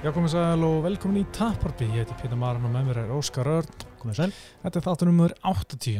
[0.00, 1.86] Já, komið sæl og velkomin í Tapparby.
[1.92, 3.82] Ég heiti Pítur Maran og með mér er Óskar Örn.
[4.00, 4.30] Komið sæl.
[4.62, 5.98] Þetta er þáttur numur 80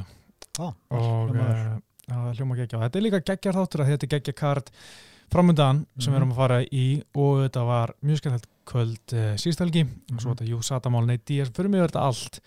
[0.61, 1.61] Á, og hljómar.
[1.61, 2.81] uh, það er hljóma geggja.
[2.85, 4.71] Þetta er líka geggjar þáttur að þetta er geggja kart
[5.31, 6.23] framöndan sem við Mhm.
[6.23, 10.37] erum að fara í og þetta var mjög skemmtilegt kvöld uh, síðstelgi og svo Mhm.
[10.37, 11.51] þetta Jú Satamál Neitt Díaz.
[11.51, 12.41] Fyrir mig er þetta allt.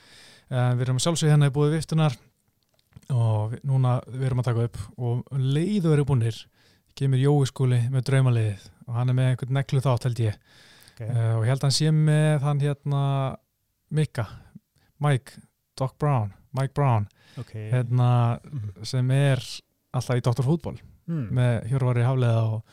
[0.51, 2.17] Uh, við erum sjálfsög hérna í búið viftunar
[3.09, 6.45] og við, núna við erum að taka upp og um leiðu eru búinir
[6.95, 10.35] kemur Jói skúli með draumaliðið og hann er með einhvern neklu þátt held ég
[10.93, 11.09] Okay.
[11.09, 13.03] uh, og ég held að hann sé með hann hérna
[13.93, 14.27] Mika,
[14.99, 15.31] Mike
[15.77, 17.07] Doc Brown, Mike Brown
[17.37, 17.53] ok.
[17.71, 18.83] hérna Mhm.
[18.85, 19.41] sem er
[19.93, 20.43] alltaf í Dr.
[20.43, 21.29] Fútból Mm.
[21.35, 22.63] með Hjörvari Hafleða og,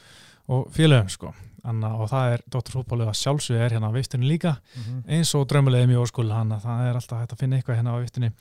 [0.48, 1.32] og félögum sko
[1.64, 2.70] Anna, og það er Dr.
[2.72, 5.02] Fútból að sjálfsög er hérna á viftinu líka Mhm.
[5.08, 8.02] eins og draumulegum í óskul hann það er alltaf hægt að finna eitthvað hérna á
[8.04, 8.32] viftinu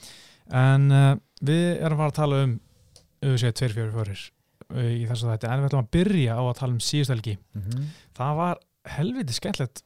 [0.51, 2.59] en uh, við erum að tala um
[3.23, 4.31] auðvitað 244
[4.69, 7.85] í þessu þætti en við ætlum að byrja á að tala um síðustelgi Mhm.
[8.15, 9.81] það var helviti skemmtilegt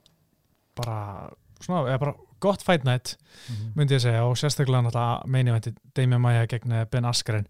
[0.77, 1.29] bara,
[1.61, 2.13] svona, eða bara
[2.43, 3.15] gott fight night
[3.49, 3.73] Mhm.
[3.75, 7.47] myndi ég segja og sérstaklega náttúrulega meini vænti Damian Maia gegn eh, Ben Askren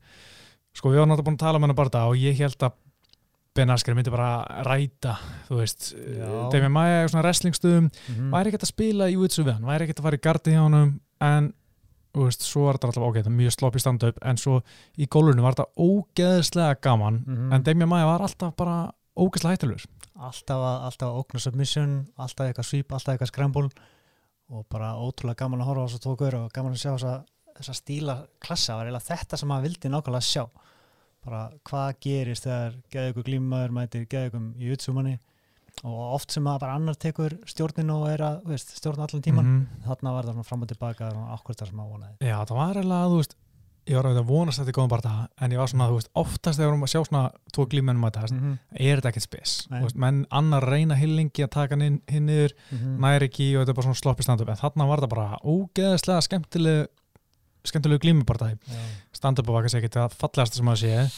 [0.74, 2.72] sko við varum náttúrulega búin að tala um hennar bara það og ég held að
[3.56, 6.50] Ben Askren myndi bara ræta þú veist, Já.
[6.52, 8.32] Damian Maia er svona wrestlingstuðum, Mhm.
[8.32, 10.62] væri ekkert að spila í útsu við hann, væri ekkert að fara í gardi hjá
[10.64, 11.54] honum en
[12.14, 14.62] þú veist, svo er þetta alltaf ok, þetta er mjög sloppy stand-up en svo
[14.98, 17.54] í gólunum var þetta ógeðslega gaman Mhm.
[17.54, 22.48] en Damian Maia var alltaf bara ógeðslega hættilur alltaf að, alltaf að ókna submission alltaf
[22.48, 23.70] eitthvað sweep, alltaf eitthvað scramble
[24.54, 27.14] og bara ótrúlega gaman að horfa á þessu tókur og gaman að sjá þessa,
[27.58, 28.76] þessa stíla klassa.
[28.78, 30.44] Var eiginlega þetta sem maður vildi nákvæmlega sjá.
[31.24, 35.14] Bara hvað gerist þegar geða ykkur glímaður mætir geða ykkur í utsumanni
[35.84, 39.46] og oft sem að bara annar tekur stjórnin og er að veist, stjórna allan tíman
[39.48, 39.64] Mhm.
[39.88, 42.16] þarna var það fram og tilbaka og ákvæmst það sem maður vonaði.
[42.22, 43.36] Já, það var eiginlega, þú veist,
[43.90, 45.04] ég var að vonast að þetta er góðan bara
[45.44, 47.24] en ég var svona, þú veist, oftast þegar við sjá svona
[47.54, 48.58] tvo glímennum að það, -hmm.
[48.80, 49.54] er þetta ekkert spes.
[49.70, 52.98] Veist, menn annar reyna hillingi að taka hinn niður, Mhm.
[53.00, 56.22] næri ekki og þetta er bara svona sloppy stand-up, en þarna var þetta bara ógeðslega
[56.22, 56.88] skemmtileg
[57.64, 58.58] skemmtilegu bara það.
[59.14, 61.10] Stand-up var kannski ekkert það fallegasta sem að sé,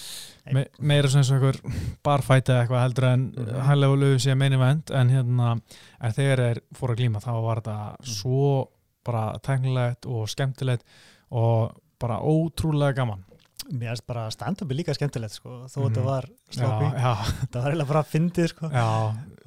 [0.54, 1.58] Me, meira svona eins og einhver
[2.06, 3.46] barfæti eða eitthvað heldur en mm.
[3.46, 3.62] -hmm.
[3.66, 3.90] hæglega
[4.20, 5.62] sé meini vend, en hérna,
[6.02, 8.06] en þegar þeir fóru að glíma þá var þetta Mhm.
[8.06, 8.68] svo
[9.04, 10.84] bara teknilegt og skemmtilegt
[11.32, 13.24] og bara ótrúlega gaman.
[13.72, 15.86] Mér finnst bara stand-up er líka skemmtilegt sko, þó Mhm.
[15.88, 18.84] þetta var sloppy, Já, já, þetta var eiginlega bara að fyndið sko já,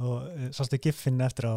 [0.01, 1.55] og eh, sástu giffin eftir á,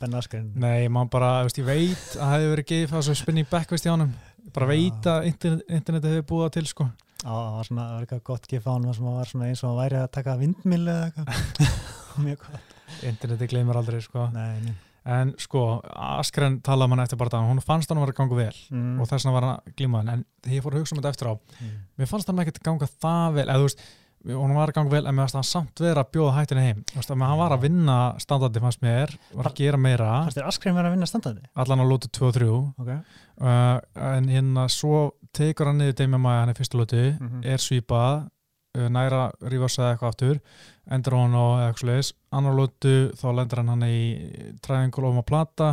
[0.00, 3.14] Ben Askren nei, maður bara, veist, ég veit að það hefur verið geið það svo
[3.22, 4.12] spinning back, veist, í honum,
[4.52, 4.72] bara Já.
[4.74, 6.84] veit að internet, internetið hefur búið það til, sko.
[7.24, 9.64] á, það var svona, það var eitthvað gott giff á hann sem var svona eins
[9.64, 11.28] og hann væri að taka vindmill eða eitthvað
[12.28, 12.68] mjög gott
[13.08, 14.28] Internetið gleymur aldrei, sko.
[14.36, 14.74] nei, nei.
[15.04, 18.36] En, sko, Askren talaði mann eftir bara það, hún fannst hann að vera að ganga
[18.38, 19.00] vel Mm.
[19.00, 21.02] og þess vegna var hann að glíma hann, en þegar ég fór að hugsa um
[21.02, 21.72] þetta eftir á, Mm.
[21.98, 23.80] mér fannst hann ekkert ganga það vel, eða þú veist,
[24.22, 26.84] hún var að ganga vel, en mér fannst hann samt vera að bjóða hættinni heim,
[26.86, 30.38] þú veist, að hann var að vinna standardi fannst mér, var að gera meira, fannst
[30.38, 31.42] þér Askren verið að vinna standandi?
[31.56, 32.90] allan á lótu 2 og 3, ok
[33.42, 33.80] uh,
[34.14, 37.42] en hérna svo tekur hann niður Damian Maia hann í fyrstu lótu Mhm.
[37.44, 38.28] er svipað
[38.78, 40.40] uh, næra rífarsaði eitthvað aftur
[40.90, 45.28] endur hann á eitthvað sliðis annar lótu þá lendur hann hann í triangle ofum að
[45.30, 45.68] plata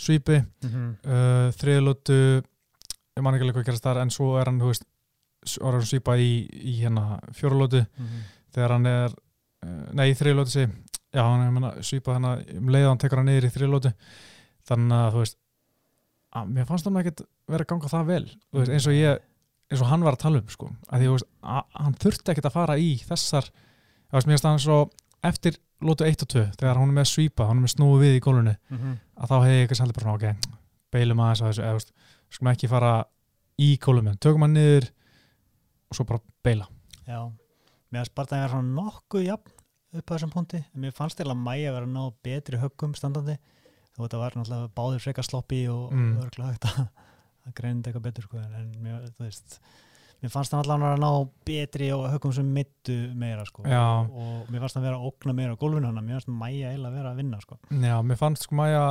[0.00, 0.40] svipi.
[0.64, 0.90] Mm -hmm.
[1.04, 4.84] uh, þriðu lótu ég man ekki alveg hvað gerast þar en svo er hann veist
[5.46, 7.84] s- er hann svipað í, í hérna fjóru lótu
[8.54, 9.10] þegar hann er
[9.66, 10.66] uh, nei, í þriðu lótu sé
[11.12, 13.92] já, hann er svipað hann um leið hann tekur hann niður í þriðu lótu
[14.66, 15.38] þannig að þú veist
[16.32, 18.26] að mér fannst hann ekkert vera að ganga það vel.
[18.54, 19.18] Veist, eins og ég
[19.70, 20.68] eins og hann var að tala um sko.
[20.90, 21.08] Að því
[21.42, 23.50] að, hann þurfti ekkert að fara í þessar
[24.12, 24.78] veist, mér finnst hann svo
[25.26, 28.16] eftir lótu 1 og 2 þegar hann er með svipað, hann er með snúið við
[28.18, 28.56] í gólunni
[29.16, 30.56] að þá hefði ég ekki sældi bara svona, ok,
[30.92, 32.92] beilum aðeins að þessu, eða skulum ekki fara
[33.60, 34.90] í góluminn, tökum hann niður
[35.90, 36.66] og svo bara beila
[37.06, 37.20] já,
[37.90, 39.56] mér það að vera svona nokkuð jafn
[39.98, 42.92] upp á þessum punkti en mér fannst eða mæja að vera að ná betri höggum
[42.94, 43.36] standandi
[43.96, 46.04] þó þetta var náttúrulega báður frekar sloppi og Mm.
[46.04, 46.20] mm.
[46.22, 46.84] örgulega hægt að,
[47.48, 49.58] að greina þetta eitthvað betur sko, en mér, þú veist
[50.20, 51.10] mér fannst hann allan að ná
[51.48, 53.62] betri og höggum sem mittu meira sko.
[53.64, 56.92] Og mér fannst hann vera að ógna meira á gólfinu hann mér fannst mæja eiginlega
[56.98, 57.56] vera að vinna sko.
[57.70, 58.82] Já, mér fannst sko Maja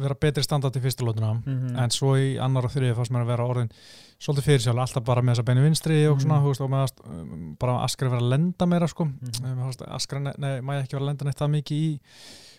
[0.00, 3.24] vera betri standart í fyrstu lótuna mm en svo í annar og þriði fannst mér
[3.26, 3.70] að vera orðin
[4.18, 6.44] svolítið fyrir sjálf, alltaf bara með þessa beinu vinstri og svona, Mhm.
[6.44, 9.04] þú veist, og með að bara Askari vera að lenda meira sko.
[9.04, 12.00] Mér fannst Askari, nei, Maja ekki vera að lenda neitt það mikið í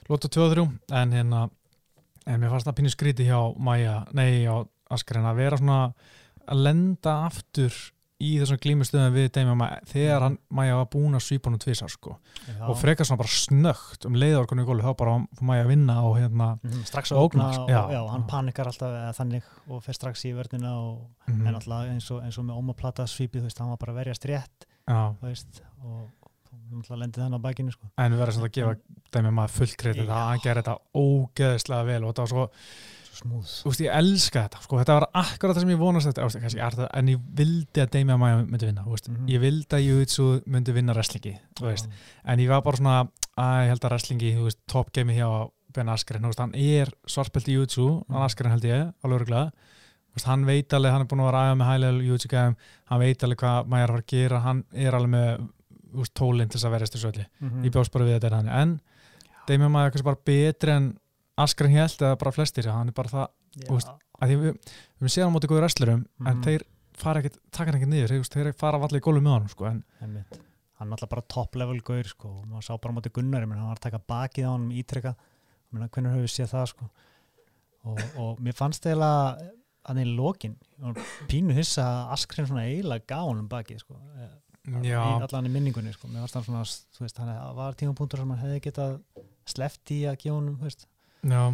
[0.09, 0.69] lótu 2 og 3
[1.01, 1.49] en hérna,
[2.27, 5.94] en mér fannst það pínu skríti hjá Maja, nei, hjá Askari að vera svona
[6.47, 7.75] að lenda aftur
[8.17, 11.91] í þessum glímustöðum við Demi Maja, þegar hann Maja var búin að svípa hann tvisar
[11.94, 12.15] sko
[12.47, 12.63] Já.
[12.65, 15.13] og frekar svona bara snögt um leiðorkunni í gólu þá bara
[15.61, 17.81] að vinna og hérna Mhm, strax Og að ógna og já.
[17.94, 22.09] já, hann panikar alltaf þannig og fer strax í vörnina og mm, en alltaf eins
[22.09, 25.61] og, eins og með ómaplata svipið, þú veist, hann var bara verjast rétt þú veist,
[25.85, 26.09] og
[26.73, 27.85] náttúrulega lendið hann á bakinu sko.
[28.01, 28.75] en við verðum samt að gefa
[29.13, 30.13] dæmi maður fullkredið Já.
[30.17, 32.49] að hann gerði þetta ógeðslega vel og þetta var svo
[33.22, 36.22] smúð þú veist, ég elska þetta sko, þetta var akkurat það sem ég vonast þetta,
[36.28, 39.28] veist, kannski þetta, en ég vildi að Damian Maia myndi vinna, þú veist, Mhm.
[39.28, 41.88] ég vildi að Júitsu myndi vinna wrestlingi, þú veist,
[42.25, 45.50] en ég var bara svona, að ég held að wrestlingi, þú veist, top game hjá
[45.74, 48.16] Ben Askren, þú veist, hann er svartbelt í Júitsu, Mhm.
[48.25, 49.52] Askren held ég, alveg
[50.18, 52.56] veist, hann veit alveg, hann er búin að aðeins með hælega Júitsu gæðum,
[52.90, 55.50] hann veit alveg hvað Maia er að gera, hann er alveg með,
[56.14, 57.25] tólinn til þess að verðast þessu öllu.
[57.42, 57.64] Mhm.
[57.66, 58.50] ég bjóst bara við þetta er hann.
[58.50, 58.81] En
[59.48, 60.98] Damian Maia er kannski bara betri en
[61.38, 63.28] Askren held eða bara flestir hann er bara það,
[63.69, 63.92] veist,
[64.22, 64.57] að við,
[65.04, 66.44] við séð á móti góður wrestlerum en Mhm.
[66.48, 66.63] þeir
[66.98, 69.66] fara ekkit, taka hann ekkert niður þeir, þeir fara allir í gólum með honum sko,
[69.69, 69.84] en,
[70.80, 72.28] hann er alltaf bara top level gaur sko.
[72.39, 75.16] og maður sá bara móti Gunnar menn, hann var að taka bakið á hann ítrekka
[75.72, 76.89] hvernig höfum við séð það sko.
[77.86, 79.54] og, og mér fannst eiginlega
[79.88, 80.56] að það í lokin
[81.30, 83.95] pínu hissa að Askren svona eiginlega gá hann um bakið sko.
[84.83, 86.07] já, allan í minningunni sko.
[86.07, 86.66] mér fannst hann svona,
[87.00, 89.00] veist, hann var tímapunktur sem hann hefði getað
[89.48, 90.88] sleppt í að gefa þú veist.
[91.24, 91.54] Já,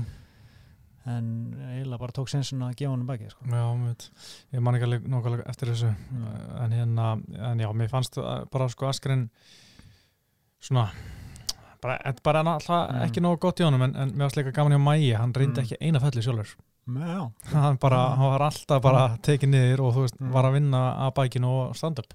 [1.05, 1.25] en
[1.59, 3.45] eiginlega bara tók sensun að gefa honum bakið sko.
[3.45, 3.95] já
[4.53, 5.95] ég man ekki alveg nokkulega eftir þessu.
[6.63, 7.21] En hérna,
[7.51, 9.29] en já, mér fannst að- bara sko Askren
[10.61, 10.89] svona
[11.81, 13.01] bara, bara alltaf Mm.
[13.09, 15.59] ekki nógu gott í honum en, en mér varst líka gaman hjá Mæi hann reyndi
[15.61, 15.65] Mm.
[15.65, 16.55] ekki eina felli sjálfur.
[16.87, 20.31] Já, hann bara, hann var alltaf bara tekið niður og þú veist, Mm.
[20.31, 22.13] var að vinna að bækinu og stand-up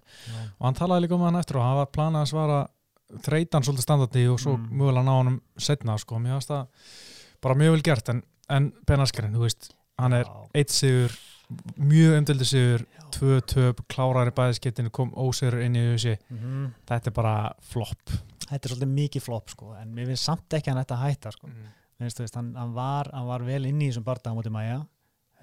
[0.60, 2.68] og hann talaði líka um hann eftir og hann var planað að svara
[3.22, 4.70] þreytan svolítið standardi og svo Mm.
[4.72, 6.66] mögulega ná honum setna sko, mér finnst það
[7.44, 11.14] bara mjög vel gert en, en Ben Askren, þú veist, hann er eitt sigur,
[11.80, 16.72] mjög umdildi sigur tvö töp, klárar í bæðiskettinu kom ósigur inn í USA Mhm.
[16.86, 18.10] þetta er bara flopp
[18.48, 19.74] þetta er svolítið mikið flop sko.
[19.80, 21.46] en mér finnst samt ekki hann að hætta sko.
[21.46, 21.74] mm.
[21.98, 24.76] Veist, veist, hann, hann, var, hann var vel inn í þessum barndag á móti Maja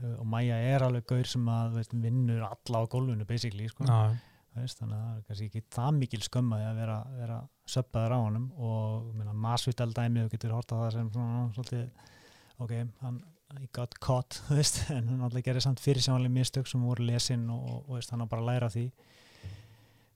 [0.01, 3.83] uh, og Maja er alveg gaur sem að veist, vinnur alla á gólfinu basically sko.
[3.83, 4.15] Já,
[4.62, 7.38] veist, þannig að það er kannski ekki það mikil skömmaði að vera, vera
[7.75, 12.12] söppaður á honum og masvital dæmi og getur horta það sem svona, svolítið
[12.63, 13.22] ok, hann
[13.60, 17.48] he got caught veist, en hann alltaf gerir samt fyrir sjónlega mistök sem voru lesin
[17.54, 18.86] og, og veist, hann á bara að læra því.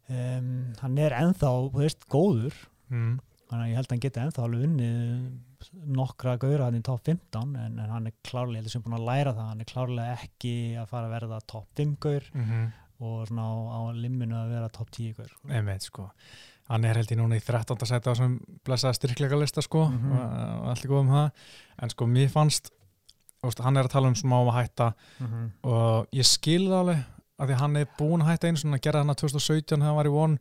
[0.10, 2.56] Um, hann er ennþá veist, góður.
[2.90, 3.20] Mm.
[3.50, 7.04] þannig að ég held að hann geti ennþá alveg unnið nokkra gauðra hann í top
[7.06, 9.62] 15 en, en hann er klárlega, ég held að sem búin að læra það hann
[9.62, 12.30] er klárlega ekki að fara að verða top 5 gaur.
[12.34, 15.48] Mm og svona á, á limminu að vera top 10 gaur sko.
[15.50, 16.10] Einmitt, sko.
[16.70, 17.86] Hann er held ég núna í 13.
[17.86, 20.12] seti á þessum blessaða styrkleika lista sko Mhm.
[20.12, 20.26] og,
[20.64, 21.32] og allir góð um það
[21.82, 22.70] en sko mér fannst
[23.44, 24.94] úst, hann er að tala um smá að hætta
[25.64, 27.06] og ég skil það alveg
[27.40, 29.86] að því hann er búin að hætta einu svona að gera hann að 2017 þegar
[29.88, 30.34] hann var í von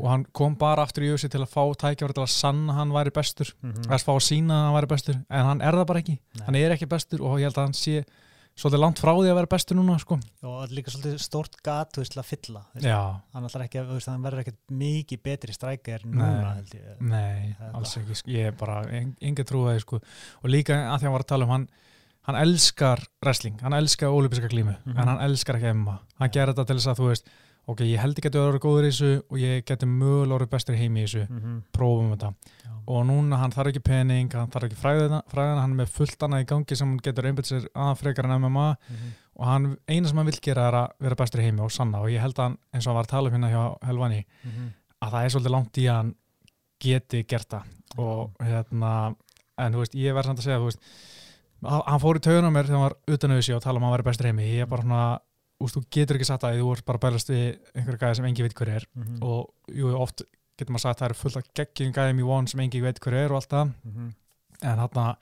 [0.00, 2.90] og hann kom bara aftur í ösi til að fá tækjafæri til að sanna hann
[2.90, 3.86] væri bestur Mhm.
[3.86, 6.44] að fá að sína að hann væri bestur en hann er það bara ekki, Nei.
[6.46, 8.04] hann er ekki bestur og ég held að hann sé
[8.60, 10.18] svolítið langt frá því að vera bestur núna sko.
[10.44, 12.62] og líka svolítið stórt gat þú veist, að fylla
[13.32, 18.30] hann, verður ekkert mikið betri strækjar núna held ég Nei, er alls ekki, sko.
[18.30, 18.82] ég er bara
[19.20, 20.00] enga trúið sko.
[20.42, 21.68] og líka að því að hann var að tala um hann
[22.28, 24.98] hann elskar wrestling, hann elskar ólípiska glímu, Mhm.
[24.98, 26.32] en hann elskar ekki emma hann Já.
[26.36, 27.24] gerir þetta til þess að þú veist
[27.70, 30.76] ok, ég held geti að vera góður í þessu og ég geti mögulega orðið bestur
[30.80, 31.58] heimi í þessu mm -hmm.
[31.76, 32.30] prófum þetta
[32.64, 32.70] Já.
[32.86, 36.22] og núna hann þarf ekki pening, hann þarf ekki fræðina, fræðina hann er með fullt
[36.26, 39.12] annað í gangi sem hann getur einbætt sér að frekar en MMA Mhm.
[39.36, 42.08] og hann, eina sem hann vil gera er að vera bestur heimi og sanna og
[42.10, 44.72] ég held að hann, eins og hann var að tala um hérna hjá Helvani Mhm.
[45.02, 46.14] að það er svolítið langt í að hann
[46.80, 47.62] geti gert það
[47.98, 49.14] og hérna
[49.58, 50.80] en þú veist, ég verð samt að segja þú veist,
[51.62, 53.98] hann fór í taugunum mér þegar hann var utan auðvitað og tala um að hann
[53.98, 55.18] væri bestur heimi ég er bara svona,
[55.60, 58.42] úst, þú getur ekki satt að þú ert bara bælast við einhverja gæði sem engi
[58.46, 59.18] veit hver er Mhm.
[59.22, 60.22] og jú, oft
[60.58, 63.00] getur maður sagt að það eru fullt af geggjum gæðum í von sem engi veit
[63.00, 64.14] hver er og allt það Mhm.
[64.62, 65.16] en þarna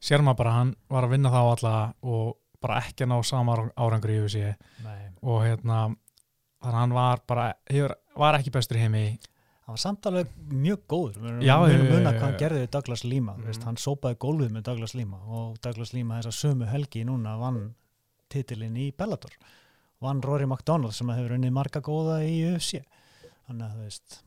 [0.00, 3.24] sér maður bara hann var að vinna það á alla og bara ekki að ná
[3.24, 5.08] sama ára- árangur í Nei.
[5.22, 5.96] og hérna
[6.62, 9.18] þannig að hann var bara, hefur, var ekki bestur heimi
[9.66, 12.60] hann var samt alveg mjög góður við erum já, að munna já, hvað hann gerði
[12.66, 13.46] við Douglas Lima Mhm.
[13.50, 13.64] mm.
[13.64, 17.74] hann sópaði gólfið með Douglas Lima og Douglas Lima þess að sömu helgi núna vann
[18.30, 19.30] titilinn í Bellator
[20.04, 22.80] vann Rory McDonald sem hefur unnið marga góða í UFC
[23.48, 24.18] þannig að þú veist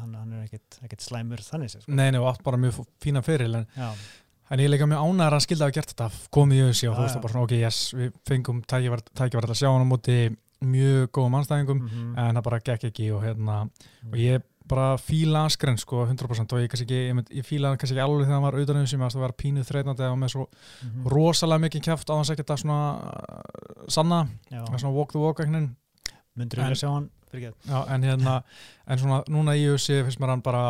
[0.00, 0.48] hann, hann er
[0.86, 1.86] ekkit slæmur þannig sko.
[1.92, 3.66] Nei, nei, og átt bara mjög fína fyrir en,
[4.50, 6.92] en ég líka mjög ánæður að hann skildi að hafa gert þetta komið í auðvitað
[6.92, 8.78] og þú veist það bara svona ok, yes, við fengum til
[9.40, 10.18] að sjá hann á móti
[10.60, 13.60] mjög góðum anstæðingum mm en það bara gekk ekki og hérna
[14.10, 17.78] og ég bara fíla Askren sko 100% og ég kannski ekki, ég, ég fíla hann
[17.80, 20.18] kannski ekki alveg þegar hann var utan um sem að það var pínuð þreitnandi eða
[20.20, 20.44] með svo
[20.84, 21.08] Mhm.
[21.10, 22.78] rosalega mikið kæft á hans ekkert að svona
[23.94, 24.62] sanna, já.
[24.64, 25.70] að svona walk the walk ekkert
[26.38, 27.08] myndur við að sjá hann?
[27.30, 28.40] Já, en hérna,
[28.90, 30.62] en svona núna í USA finnst mér hann bara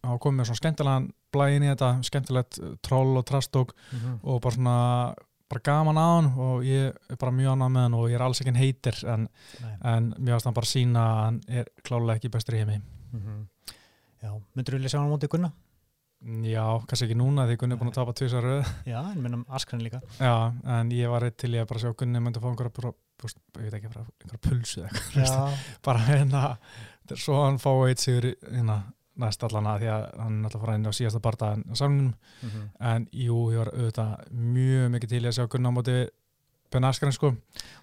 [0.00, 4.40] hafa komið með svona skemmtilegan blæðin í þetta, skemmtilegt uh, troll og trastók mm og
[4.40, 4.76] bara svona
[5.46, 8.24] bara gaman á hann og ég er bara mjög annað með hann og ég er
[8.24, 9.28] alls ekki en heitir en,
[9.84, 12.80] en mér finnst hann bara sína að hann er klálega ekki bestur í heimi.
[13.12, 13.44] -hmm.
[14.22, 15.52] já, myndur við sjá hann á móti Gunna
[16.26, 18.70] Já, kannski ekki núna því Gunni er búin að tapa tvisar röð.
[18.88, 20.00] Já, en minnum Askren líka.
[20.18, 22.48] Já, en ég var reitt til ég að bara sjá að Gunni myndi að fá
[22.50, 22.92] einhverja,
[23.22, 26.42] ég veit ekki, einhverja pulsu eða eitthvað, bara hérna
[27.14, 28.80] svo hann fá eitt sigur hérna
[29.22, 32.68] næst allana því að hann alltaf fara inn á síðasta barða á samningnum, mhm.
[32.90, 35.98] en jú, ég var auðvitað mjög mikið til í að sjá Gunni á móti
[36.74, 37.30] Ben Askren sko.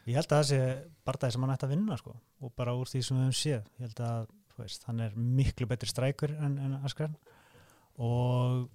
[0.03, 0.63] Ég held að það sé
[1.07, 3.69] barndagi sem hann ætti að vinna sko, og bara úr því sem við höfum séð.
[3.79, 4.25] Ég að
[4.85, 7.15] hann er miklu betri strækur en, en Askren
[7.97, 8.69] og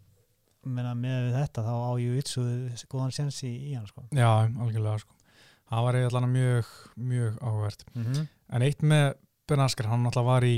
[0.68, 4.04] meina, með þetta þá á ég vitsuð góðan séns í, í hann sko.
[4.12, 5.14] Já, algjörlega sko.
[5.68, 7.84] Það var eiginlega mjög, mjög áhugavert.
[7.94, 8.28] Mm -hmm.
[8.56, 9.06] En eitt með
[9.48, 10.56] Ben Askren, hann náttúrulega var í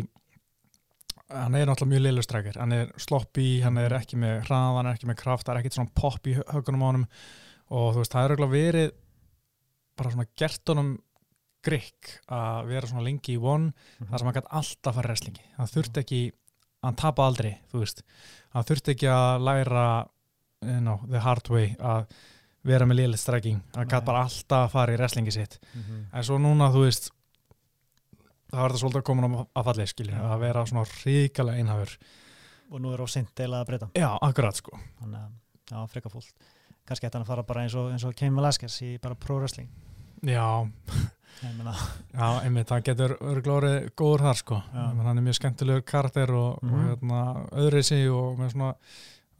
[1.30, 4.98] hann er náttúrulega mjög leilustrækir hann er sloppy, hann er ekki með hraða, hann er
[4.98, 7.06] ekki með kraft, það er ekkert svona pop í högunum á honum.
[7.70, 8.90] Og þú veist, það er auðvitað verið
[10.00, 10.90] bara svona gert honum
[11.60, 15.44] grikk að vera svona lengi í one þar sem hann gæti alltaf fara í wrestlingi.
[15.58, 16.20] Hann þurfti ekki,
[16.82, 18.02] hann tapa aldrei þú veist,
[18.54, 19.86] hann þurfti ekki að læra
[20.64, 22.06] you know, the hard way að
[22.66, 23.60] vera með liðlega stræking.
[23.76, 25.58] Hann gæti bara alltaf að fara í wrestlingi sitt.
[25.72, 26.04] Mm -hmm.
[26.12, 27.10] en svo núna, þú veist
[28.50, 30.32] það var þetta svolítið að koma að fallið skilja, Já.
[30.34, 31.98] að vera svona ríkala einhafur
[32.70, 33.88] og nú er á seint deilað að breyta.
[33.94, 34.78] Já, akkurat sko.
[35.00, 35.30] Þannig að,
[35.70, 36.34] já, freka fúlt.
[36.86, 39.70] Kannski ætti hann að fara bara eins og, og Cain Velasquez í bara pro wrestling.
[40.22, 40.70] Já,
[41.42, 46.58] já, einmitt, það getur örglórið góður þar sko, menn hann er mjög skemmtilegur karakter og,
[46.62, 46.74] Mhm.
[46.74, 48.74] og hérna, öðrið sig og með svona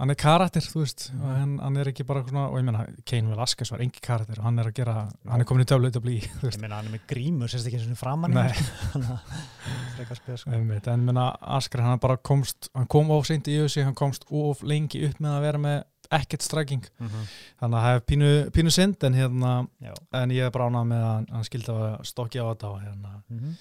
[0.01, 1.21] hann er karakter, þú veist, Mhm.
[1.23, 4.39] og hann, hann er ekki bara svona, og ég menna, Kane Velasquez var engi karakter
[4.39, 6.87] og hann er að gera, hann er komin í töflu að blí, ég meina hann
[6.87, 8.49] er með grímur sérst ekki eins og framan Nei.
[10.15, 10.51] spes sko.
[10.51, 14.25] einmitt, en menna, Askar hann bara komst, hann kom of seint í össi, hann komst
[14.31, 17.25] of lengi upp með að vera með ekkert stræking mm -hmm.
[17.61, 19.51] þannig að það er pínu, pínu synd en, hérna,
[19.81, 23.23] já en ég er bara ánað með að hann- skildi að stokki á þetta hérna,
[23.29, 23.55] mm -hmm.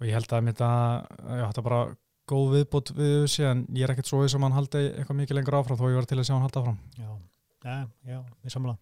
[0.00, 1.06] og ég held að mitt að
[1.38, 1.96] já, þetta er bara
[2.28, 5.54] góð viðbútt við þessi en ég er ekkert svo sem hann haldi eitthvað mikið lengur
[5.54, 7.10] áfram þó ég var til að sjá hann halda áfram já,
[7.64, 8.76] já, já, við samla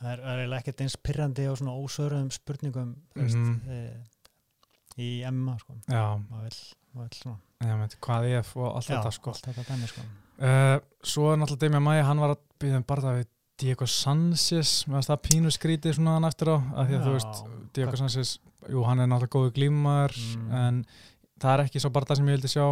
[0.00, 3.60] það er, er ekkert eins pyrrandi og svona ósöruðum spurningum þú veist, Mhm.
[3.70, 4.04] e,
[4.98, 5.74] í MMA sko.
[5.88, 6.58] já, vill,
[6.94, 9.86] maður vill svona ég veit, hvað ég og allt já, þetta sko allt þetta dæmi
[9.88, 10.00] sko.
[10.42, 13.28] Uh, svo er náttúrulega Demi Maia, hann var að byggja um bara við
[13.58, 17.04] Diego Sanchez með það pínu skrítið svona hann eftir á að því að Já.
[17.06, 17.40] þú veist,
[17.74, 18.34] Diego Sanchez
[18.70, 20.52] jú, hann er náttúrulega góðu glímar Mm.
[20.54, 20.84] en
[21.40, 22.66] það er ekki svo bara það sem ég vildi sjá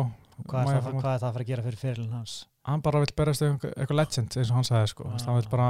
[0.46, 2.34] hvað, er það, fór- hvað er það að fara að gera fyrir fyrirlin hans
[2.66, 5.66] hann bara vill berast eitthvað, legend eins og hann sagði sko, hann vill bara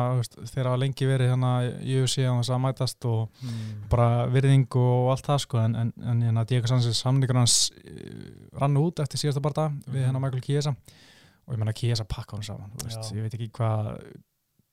[0.49, 1.51] þeir hafa lengi verið hérna
[1.85, 3.89] í UFC á þess að mætast og mm.
[3.93, 8.61] bara virðing og allt það sko en, en, en hérna Diego Sanchez samningur hans uh,
[8.61, 10.07] rann út eftir síðasta barða við Mhm.
[10.09, 10.75] hérna Michael Chiesa
[11.47, 13.93] og ég menna Chiesa pakka hann saman veist, ég veit ekki hvað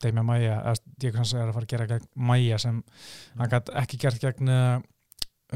[0.03, 2.81] Maia, eða Diego Sanchez er að fara að gera gegn Maia sem
[3.39, 4.81] hann gæti ekki gert gegn uh,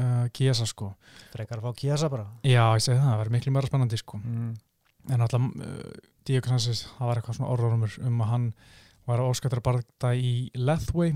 [0.00, 0.94] uh, Chiesa sko.
[1.34, 2.30] Frekar að fá kjasa bara.
[2.46, 4.22] Já ég segi það, það verður miklu meira spennandi sko.
[4.22, 4.54] Mm.
[5.12, 5.90] en alltaf uh,
[6.28, 8.48] Diego Sanchez, það var eitthvað svona orðrumur um að hann
[9.08, 11.12] var óskættur að barða í Lethway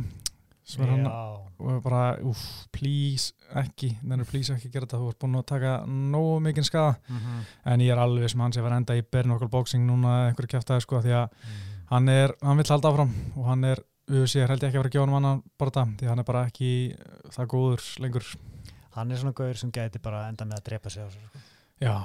[0.65, 2.43] sem er hann og bara, uff,
[2.75, 6.95] please ekki, nefnir please ekki gera þetta þú ert búin að taka nógu mikinn skada
[7.09, 7.43] mm
[7.73, 10.13] en ég er alveg sem hann sé að fara að enda í Bernokal Boxing núna
[10.29, 11.85] einhverju kjæftæði sko því að -hmm.
[11.91, 13.79] hann er, hann vill halda áfram og hann er,
[14.09, 16.47] er held ég ekki að vera að hann annan barða því að hann er bara
[16.47, 18.25] ekki uh, það góður lengur
[18.97, 21.39] hann er svona gauður sem gæti bara enda með að drepa sig á sig sko.
[21.81, 21.97] já,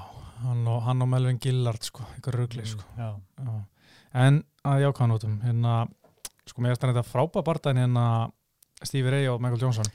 [0.44, 3.64] hann og, hann og Melvin Gillard sko, einhverju rugli sko já, Já.
[4.14, 5.88] En að jákvæðanótum hérna,
[6.48, 8.32] sko mér er þetta frábæð barndæðin hérna
[8.84, 9.90] Stevie Ray og Michael Johnson.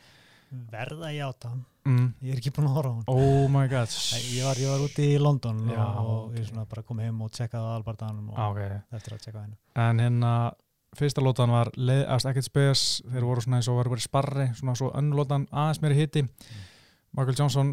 [0.73, 1.53] Verða ég áta
[1.89, 2.09] mm.
[2.21, 3.95] ég er ekki búin að horfa á hann Oh my god.
[4.35, 7.23] Ég var, ég var úti í London Já, og, og ég svona bara kom heim
[7.25, 8.83] og tjekkaði albardaganum og ah, okay.
[8.93, 10.33] eftir að tjekka hennu En hérna
[10.99, 15.17] fyrsta lótan var ekkert spes þeir voru svona eins og verið sparri svona svo önnu
[15.17, 16.27] lótan aðeins meiri hitti
[17.17, 17.73] Michael Johnson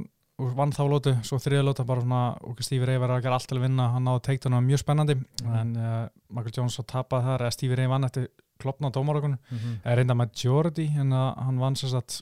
[0.56, 3.50] vann þá lótu svo þriða lóta bara svona og Stevie Ray var að gera allt
[3.52, 3.90] til að vinna.
[3.92, 5.16] Hann náði teiktunum mjög spennandi.
[5.44, 8.30] En uh, Michael Johnson tapaði þar eða Stevie Ray vann eftir
[8.62, 9.76] klopna á dómarökun mm -hmm.
[9.84, 12.22] er reynda majority hérna hann vann sér satt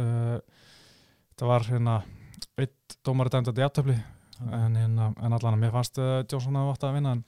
[0.00, 0.38] uh,
[1.38, 2.02] það var hérna
[2.58, 3.98] eitt dómari dæmd að játtöfli
[4.52, 7.24] en, hérna, en allan að mér fannst uh, Johnson að átt að vinna en,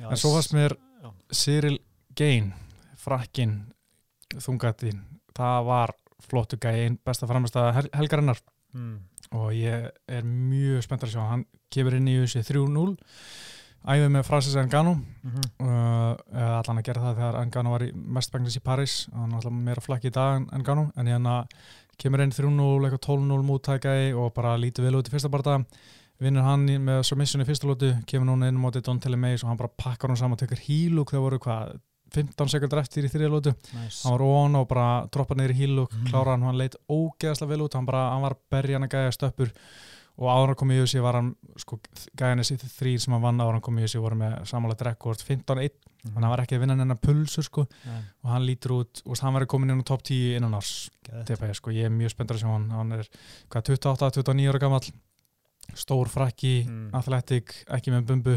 [0.00, 1.10] já, en svo fannst mér já.
[1.32, 1.78] Cyril
[2.16, 2.52] Gain
[2.96, 3.72] frakkin
[4.36, 5.04] þungatinn
[5.36, 5.94] það var
[6.28, 8.40] flottu gæi einn besta framstæða hel helgarinnar
[8.74, 8.96] mm.
[9.38, 12.96] og ég er mjög spennt að sjá hann kemur inn í USA 3-0
[13.88, 14.94] æfið með Francis Ngannou.
[14.94, 15.50] Mm -hmm.
[15.64, 19.30] uh, eða allan að gera það þegar Ngannou var í mest bengnis í Paris hann
[19.30, 20.90] var alltaf meira flakki í dag en Ngannou.
[20.96, 21.44] En hérna
[21.98, 25.64] kemur inn 3-0, eitthvað 12-0 múttækæði og bara lítið vel út í fyrsta barða
[26.20, 29.48] vinnur hann með submission í fyrsta lótu kemur núna inn á móti Don Telemeis og
[29.50, 31.78] hann bara pakkar hann saman og tekur hílúk þegar voru hvað
[32.14, 34.02] 15 sekundar eftir í þriða lótu nice.
[34.04, 36.06] hann var on og bara droppa niður í hílúk Mhm.
[36.10, 37.74] klára hann, hann leit ógeðslega vel út.
[37.74, 39.50] Hann, bara, hann var að berja hann að gæja stöppur
[40.18, 41.28] og áður hann kom í UFC var hann
[41.62, 41.78] sko,
[42.18, 45.22] gæðinni sitt þrýr sem hann vann áður hann kom í UFC voru með samanlega rekord
[45.22, 48.74] 15-1 þannig að hann var ekki að vinna hennar pulsu sko, Nei, og hann lítur
[48.80, 50.72] út og hann verið komin inn á top 10 innan árs
[51.58, 52.68] sko, ég er mjög spenntur að sjá hann.
[52.70, 53.08] Hann er
[53.50, 54.82] hvað, 28-29 ára gammal
[55.74, 56.94] stór frakki, Mm.
[56.94, 58.36] athletic ekki með bumbu.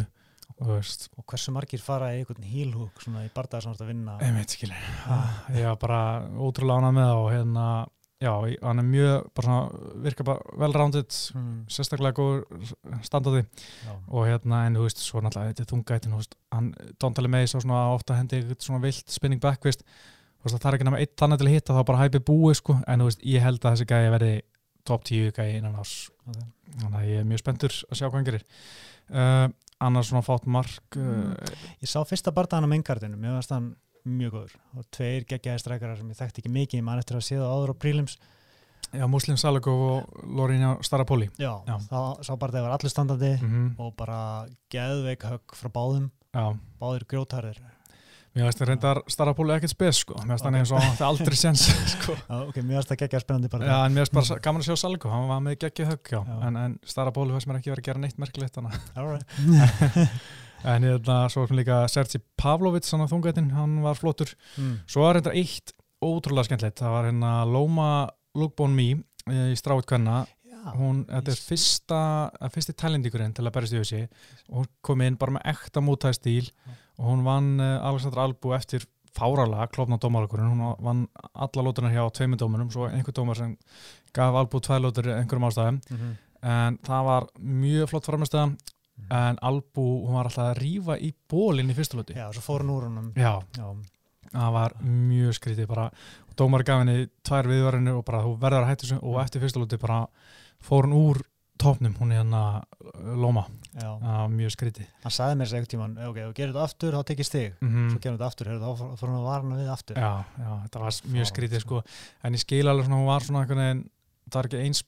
[0.62, 0.70] Og
[1.18, 4.18] og hversu margir fara í einhvern hílhúk svona í bardaðar sem þú ert að vinna?
[4.22, 4.76] Einmitt skilur
[5.56, 6.02] ég var bara
[6.38, 7.66] ótrúlega ánað með það og hérna,
[8.22, 13.92] já, hann er mjög bara svona, virka bara vel rounded mm, sérstaklega góður standaði já,
[13.92, 17.56] og hérna, en þú veist, svo náttúrulega þetta er þungætin, þú veist, hann, Dontali Meis
[17.58, 20.90] á svona ofta hendi eitthvað svona vilt spinning back veist, þú veist, það er ekki
[20.90, 23.46] nema eitt þannig til að hitta þá bara hæpi búið, sko, en þú veist, ég
[23.46, 24.32] held að þessi gæði verði
[24.88, 25.96] top 10 gæði innan ás
[26.80, 28.46] þannig að ég er mjög spenntur að sjá hvað hann gerir.
[29.12, 29.48] Uh,
[29.82, 31.34] annars svona fátt mark uh,
[31.82, 33.74] ég sá fyrsta bardaðan á mengardinu mér varst hann
[34.08, 34.53] mjög góður.
[34.77, 37.74] Og tveir geggjaði streikarar sem ég þekkti ekki mikið mann eftir að sé það áður
[37.74, 38.17] á prílims
[38.91, 41.29] já, Muslim Salagov og Lorina Starapoli.
[41.39, 41.75] Já, Já.
[41.88, 46.10] þá sá bardaði var allir standandi mm og bara geðveik högg frá báðum.
[46.31, 47.62] Já, báðir grjótarðir
[48.31, 50.62] mér veist að reyndar Starapoli ekkert spes, sko, mér veist hann Ok.
[50.62, 51.63] eins og það aldrei séns,
[51.96, 52.15] sko.
[52.15, 54.70] Já, ok, mér varst það geggjaði spennandi Já, bara en mér finnst bara gaman að
[54.70, 56.22] sjá Salgo, hann var með geggja högg, já.
[56.24, 56.38] Já.
[56.48, 58.55] En, en Stara Bóli fannst mér ekki verið að gera neitt merkilegt.
[60.63, 64.34] En hérna, svo sem líka Sergi Pavlovic, hann á þungætin, hann var flottur.
[64.58, 64.75] mm.
[64.88, 67.89] Svo var hérna eitt ótrúlega skemmtilegt, það var hérna Loma
[68.38, 68.91] Lugbón Mí
[69.30, 70.25] í stráit kvenna.
[70.46, 72.00] Já, Hún, þetta er fyrsta,
[72.38, 74.01] að fyrsti talendíkurinn til að berist í þessi
[74.50, 76.50] og hún kom inn bara með ekta mútaði stíl
[77.00, 78.86] og hún vann uh, Alexander Albu eftir
[79.18, 83.56] fáralega klopna dómarleikurinn, hún vann alla lótunar hjá tveimur dómarum, svo einhver dómar sem
[84.13, 86.13] gaf Albu tvær lótur einhverjum ástæðum Mhm.
[86.44, 88.46] en það var mjög flott framistæða
[89.10, 92.63] en Albu, hún var alltaf að rífa í bólinn í fyrstu lóti Já, svo fór
[92.65, 93.09] hún úr honum.
[93.18, 93.68] Já, Já,
[94.31, 95.90] það var mjög skrítið bara,
[96.40, 99.59] dómar gaf henni tvær viðvarinu og bara þú verður að hættu þessu og eftir fyrstu
[99.64, 100.05] lóti bara
[100.64, 101.22] fór hún úr
[101.61, 103.44] topnum, hún er hérna uh,
[103.77, 104.87] það var mjög skrítið.
[105.03, 107.51] Hann sagði mér sér einhvern tímann, ok, ef þú gerir þetta aftur þá tekið stig,
[107.61, 110.00] mm svo gerum þetta aftur þá fór- hún að varna við aftur.
[110.01, 111.83] Já, já, þetta var mjög skrítið sko,
[112.25, 113.83] en ég skil alveg svona, hún var svona veginn,
[114.25, 114.81] það var ekki eins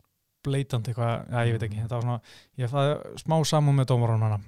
[0.43, 2.21] bleitant eitthvað, já, ég veit ekki, þetta var svona
[2.63, 4.39] ég fæði smá samum með dómarunum hana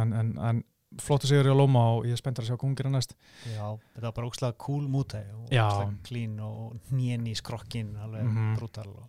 [0.00, 0.64] en, en, en
[1.00, 3.12] flottu sigur í að Lóma og ég er spenntur að sjá kungirinn næst
[3.46, 8.24] já, þetta var bara ógslag cool mútei og ógslag clean og hnén í skrokkin alveg
[8.26, 8.56] Mhm.
[8.58, 9.06] brútal og,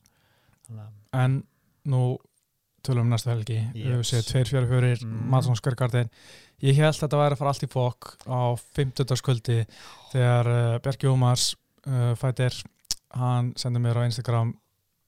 [1.13, 1.41] en
[1.89, 2.17] nú
[2.85, 3.97] tölum við næstu helgi Yes.
[3.97, 5.29] við séum tveir, fjöri, fjörir, Mm.
[5.29, 6.09] Madsson Skörgarden
[6.61, 9.15] ég held að þetta væri að fara allt í fokk á 50.
[9.17, 9.57] skvöldi
[10.13, 11.55] þegar uh, Bjarki Ómars
[11.87, 12.53] uh, fætir,
[13.13, 14.55] hann sendir mér á Instagram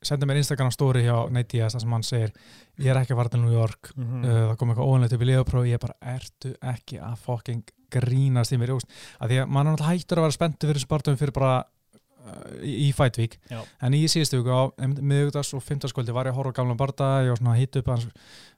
[0.07, 1.15] sendir mér Instagram story hjá
[1.49, 2.33] Diaz þar sem hann segir
[2.79, 3.91] ég er ekki að fara til New York.
[3.95, 7.15] Mm uh, það kom eitthvað óanlegt upp í liðapróf ég er bara, ertu ekki að
[7.25, 7.63] fucking
[7.93, 8.89] grínast í mér, Úst,
[9.19, 12.65] að því að mann er náttúrulega hættur að vera spenntu fyrir spartum fyrir bara uh,
[12.65, 13.37] í, í Fight Week.
[13.51, 13.61] Já.
[13.81, 17.09] en í síðustu viku á miðugdags og fymtaskvöldi var ég að horfa á gamla barda
[17.23, 18.09] ég var svona að hitta upp hans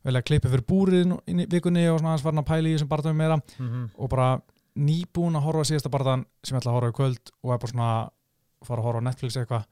[0.05, 2.75] vel að klippa fyrir búrið í vikunni og svona hans var hann að pæla í
[2.77, 3.41] þessum bardaðum meira.
[3.58, 3.88] -hmm.
[3.97, 4.29] og bara
[4.75, 7.60] nýbúin að horfa á síðasta bardaðan sem ég ætla að horfa í kvöld og er
[7.63, 9.67] bara svona að fara að horfa á Netflix eitthvað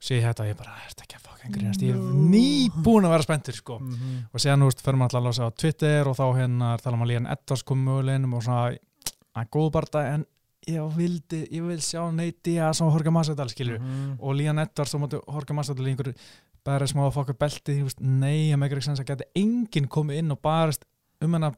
[0.00, 3.12] sé ég þetta og ég bara, ertu ekki að fucking grínast ég er nýbúin að
[3.14, 4.26] vera spenntur sko Mhm.
[4.32, 6.78] og séðan, þú veist, fyrir maður alltaf að lása á Twitter og þá hérna er
[6.84, 8.78] tala um að Líðan Edvards kom möguleginum og svona,
[9.36, 10.24] að góð barða en
[10.68, 14.16] ég vildi, ég vil sjá neyti að svo Horga Massadal, skilur Mhm.
[14.20, 16.14] og Líðan Edvards, þá mátti Horga Massadal í einhverju
[16.64, 20.18] bara smá að fokka belti, þú veist, nei, að með ekki að geti enginn komið
[20.18, 20.84] inn og barist
[21.22, 21.54] um hennar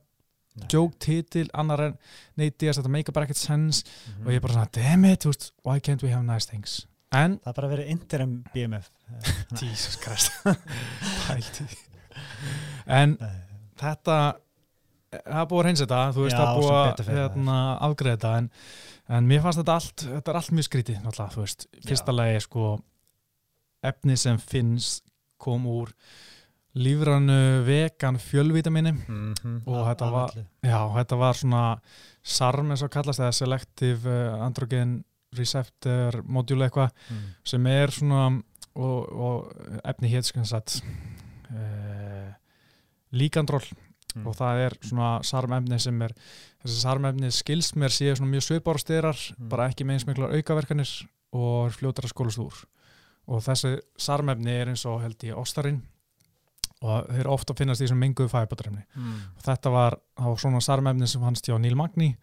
[0.54, 0.66] Nei.
[0.68, 1.98] joke titil annar en
[2.36, 4.26] neyti að þetta make bara ekkert sens Mhm.
[4.26, 6.86] og ég er bara svona, damn it, þú veist, why can't we have nice things
[7.12, 8.90] en, Það er bara verið interim BMF
[9.60, 10.32] Jesus Christ.
[12.86, 13.16] En
[13.80, 14.16] þetta
[15.12, 18.16] það er búið að reynsa þetta, þú veist, Já, það er búið að hérna, afgreða
[18.16, 18.46] þetta en,
[19.18, 22.38] en mér fannst þetta allt, þetta er allt mjög skrítið náttúrulega, þú veist, fyrsta lagi
[22.46, 22.68] sko,
[23.92, 25.04] efni sem finnst
[25.42, 25.92] kom úr
[26.80, 29.56] lífrannu vegan fjölvítamini Mhm.
[29.66, 30.32] Og Af- þetta var-
[30.64, 31.64] já, þetta var svona
[32.22, 35.02] SARM eins og kallast eða Selective uh, Androgen
[35.36, 37.22] Receptor Module eitthvað Mm.
[37.44, 38.42] sem er svona
[38.74, 40.80] og, og efni hétt skansat
[41.50, 42.32] uh,
[43.12, 43.64] líkandról
[44.14, 44.26] Mm.
[44.28, 46.12] og það er svona sarmefni sem er
[46.62, 49.48] þessi sarmefni skilst mér séu svona mjög svipar styrar, Mm.
[49.48, 52.64] bara ekki með eins miklar aukaverkanir og fljótar að skólast úr
[53.26, 55.80] og þessi sarmefni er eins og held ég ostarinn
[56.82, 59.14] og þeir ofta finnast í þessum menguðu fæbadrefni Mm.
[59.38, 62.14] og þetta var, var svona sarmefni sem fannst hjá Neil Magni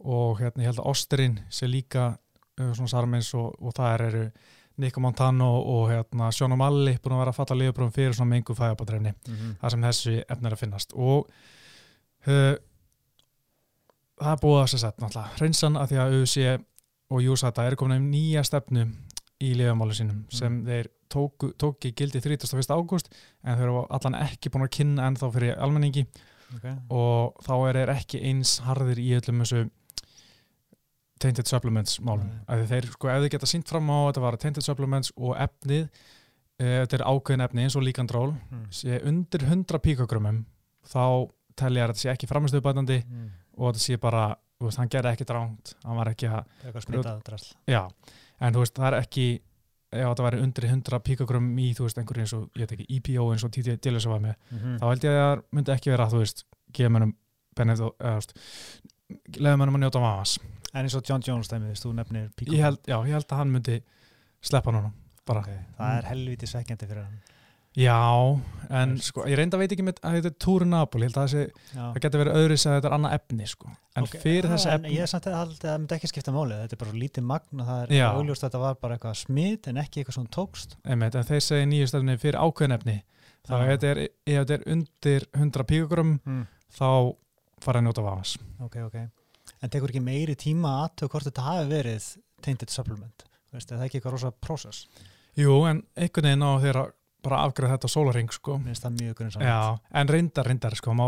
[0.00, 2.18] og hérna ég held að ostarinn sé líka
[2.56, 4.22] svona sarmeins og, og það eru
[4.78, 8.58] Nico Montano og hérna Sean O'Malley búin að vera að fatta liðbröðum fyrir svona menguðu
[8.60, 9.54] fæbadrefni Mhm.
[9.62, 11.30] þar sem þessi efni er að finnast og
[12.26, 12.56] uh,
[14.20, 16.46] það er búið að sér sett náttúrulega hreinsan að því að UFC
[17.14, 18.86] og Júsata er komin um nýja stefnu
[19.40, 20.30] í lifamáli sínum Mm.
[20.32, 22.72] sem þeir tóku, tóki gildi 31.
[22.72, 23.10] ágúst
[23.44, 26.06] en þeir eru allan ekki búin að kynna ennþá fyrir almenningi
[26.56, 26.74] okay.
[26.90, 29.70] og þá er þeir ekki eins harðir í öllum þessu
[31.22, 34.38] tainted supplements málum að þeir sko ef þið geta sínt fram á að þetta var
[34.42, 38.66] tainted supplements og efnið e, þetta er ákveðin efni eins og líkandról mm.
[38.74, 40.44] sé undir 100 píkogrömmum
[40.86, 41.06] þá
[41.56, 43.30] telja að þetta sé ekki framistöðubætandi Mm.
[43.56, 44.26] og þetta sé bara,
[44.60, 46.44] veist, hann gerði ekki dránt hann var ekki að,
[47.70, 47.82] já
[48.40, 49.26] en þú veist, það er ekki
[49.96, 52.86] ef þetta væri undir 100 píkogrömm í, þú veist, einhverju eins og, ég veit ekki,
[52.98, 54.76] EPO eins og TT Dillis var með, mm.
[54.82, 56.44] þá held ég að það myndi ekki vera, þú veist,
[56.76, 57.14] gefa mönnum
[57.56, 58.34] benefit, eða, þú veist,
[59.38, 60.36] lefa mönnum að njóta vamas.
[60.76, 62.28] En eins og John Jones dæmið, þú nefnir
[62.60, 63.80] held, já, ég held að hann myndi
[64.44, 64.92] sleppa núna,
[65.26, 65.42] bara.
[65.46, 65.64] okay.
[65.78, 67.24] það er helviti svekkjandi fyrir hann
[67.76, 68.00] Já,
[68.72, 71.34] en sko, ég reynda veit ekki með að þetta er Túri Napoli, ég held að
[71.36, 71.82] Já.
[71.82, 73.72] það getur verið öðru sem þetta er annað efni, sko.
[73.92, 76.76] En Ok, fyrir þessi efni, ég er samt að það myndi ekki skipta máli þetta
[76.78, 78.06] er bara lítið magn og það er Já.
[78.14, 81.44] augljóst að þetta var bara eitthvað smit en ekki eitthvað svona tókst einmitt, en þeir
[81.50, 82.96] segja nýju stefni fyrir ákveðin efni,
[83.44, 84.02] þá ef þetta er,
[84.56, 86.42] er undir 100 píkogrömm, mm.
[86.80, 86.88] þá
[87.60, 88.38] fara að njóta vamas.
[88.56, 88.98] ok, ok
[89.62, 92.10] en tekur ekki meiri tíma aðtöku hvort þetta hafi verið
[92.44, 94.86] tainted supplement Veist, er það ekki eitthvað rosa process
[95.36, 96.86] Jú, en einhvern veginn á þeirra
[97.26, 98.56] bara afgræða þetta sólaring, sko.
[98.60, 99.60] mér finnst það mjög grunn Já,
[100.00, 101.06] en reyndar, reyndar, sko, má,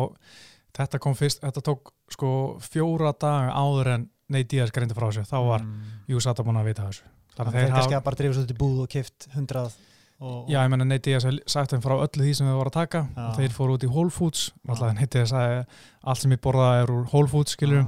[0.76, 2.30] þetta kom fyrst, þetta tók sko
[2.64, 5.92] fjóra daga áður en Diaz greindi frá sér, þá var mm.
[6.12, 7.06] Júsata búin að vita þessu.
[7.38, 9.78] Þannig er að að bara drifast út í búð og kift hundrað
[10.18, 12.76] og, já, ég menna Diaz hafði sagt þeim frá öllu því sem þau voru að
[12.76, 13.22] taka Já.
[13.24, 15.60] og þeir fóru út í Whole Foods, Nate Diaz sagði
[16.02, 17.84] allt sem ég borðaði er úr Whole Foods, já.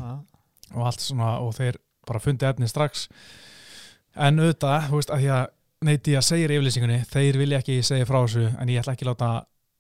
[0.74, 3.08] Og allt svona, og þeir bara fundi efni strax.
[4.16, 8.04] En auðvitað, þú veist, að því að Diaz segir í yfirlýsingunni, þeir vilja ekki segja
[8.08, 9.30] frá þessu, en ég ætla ekki að láta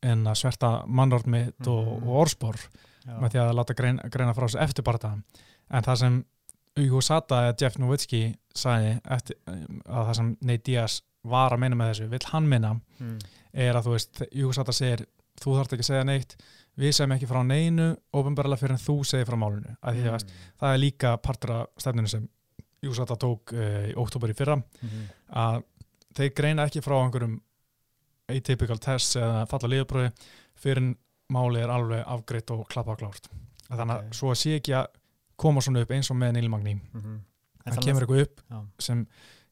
[0.02, 2.08] en að sverta mannord mitt og, Mhm.
[2.08, 3.18] og orðspor Já.
[3.20, 5.22] með því að láta greina, greina frá þessu eftir barða
[5.70, 6.24] en það sem
[6.78, 11.76] Hugo Sata eða Jeff Nowitzki sagði eftir, að það sem Nate Diaz var að meina
[11.76, 13.18] með þessu, vill hann minna Mm.
[13.52, 15.06] er að þú veist, Hugo Sata segir
[15.40, 16.36] þú þarft ekki að segja neitt
[16.78, 19.36] við segjum ekki frá neinu ofinbarlega fyrir en þú segir frá
[19.82, 20.30] að Mm.
[20.60, 22.28] það er líka partur af stefninu sem
[22.82, 25.08] Hugo Sata tók uh, í oktober í fyrra Mhm.
[25.32, 25.62] að
[26.14, 27.40] þeir greina ekki frá einhverjum
[28.28, 30.12] atypical tests eða falla liðbröði
[30.60, 30.96] fyrir en
[31.30, 33.28] máli er alveg afgreitt og klappa klárt
[33.70, 34.14] þannig að Ok.
[34.14, 34.86] svo sé ekki að
[35.36, 37.20] koma svona upp eins og með nýlmagní Mhm.
[37.66, 38.66] En það kemur að- eitthvað upp Já.
[38.78, 39.06] sem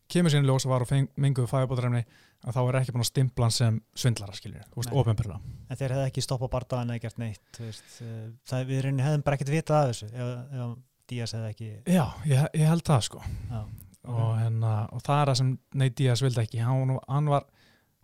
[0.09, 2.04] kemur síðan ljós að var og menguðu fæðabóðræfni
[2.46, 4.98] að þá er ekki búin að stimpla hann sem svindlara skiljur, þú veist, Nei.
[5.03, 5.38] ofinbyrða
[5.70, 9.24] En þeir hefði ekki stoppað bardaðan eða gert neitt veist, eh, það, við rauninni hefðum
[9.27, 10.77] bara ekkert vitað af þessu ef, ef
[11.09, 13.22] Díaz hefði ekki já, ég, ég held það sko.
[13.51, 13.61] Já,
[14.09, 16.59] og, hérna, og það er það sem Nate Diaz vildi ekki.
[16.62, 17.46] Hann, hann var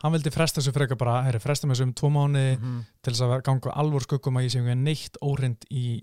[0.03, 2.81] hann vildi fresta þessu frekar bara, herri, fresta með þessu um tvo mánu Mhm.
[3.03, 6.03] til þess að ganga alvor skuggum að ég sé einhvern neitt órind í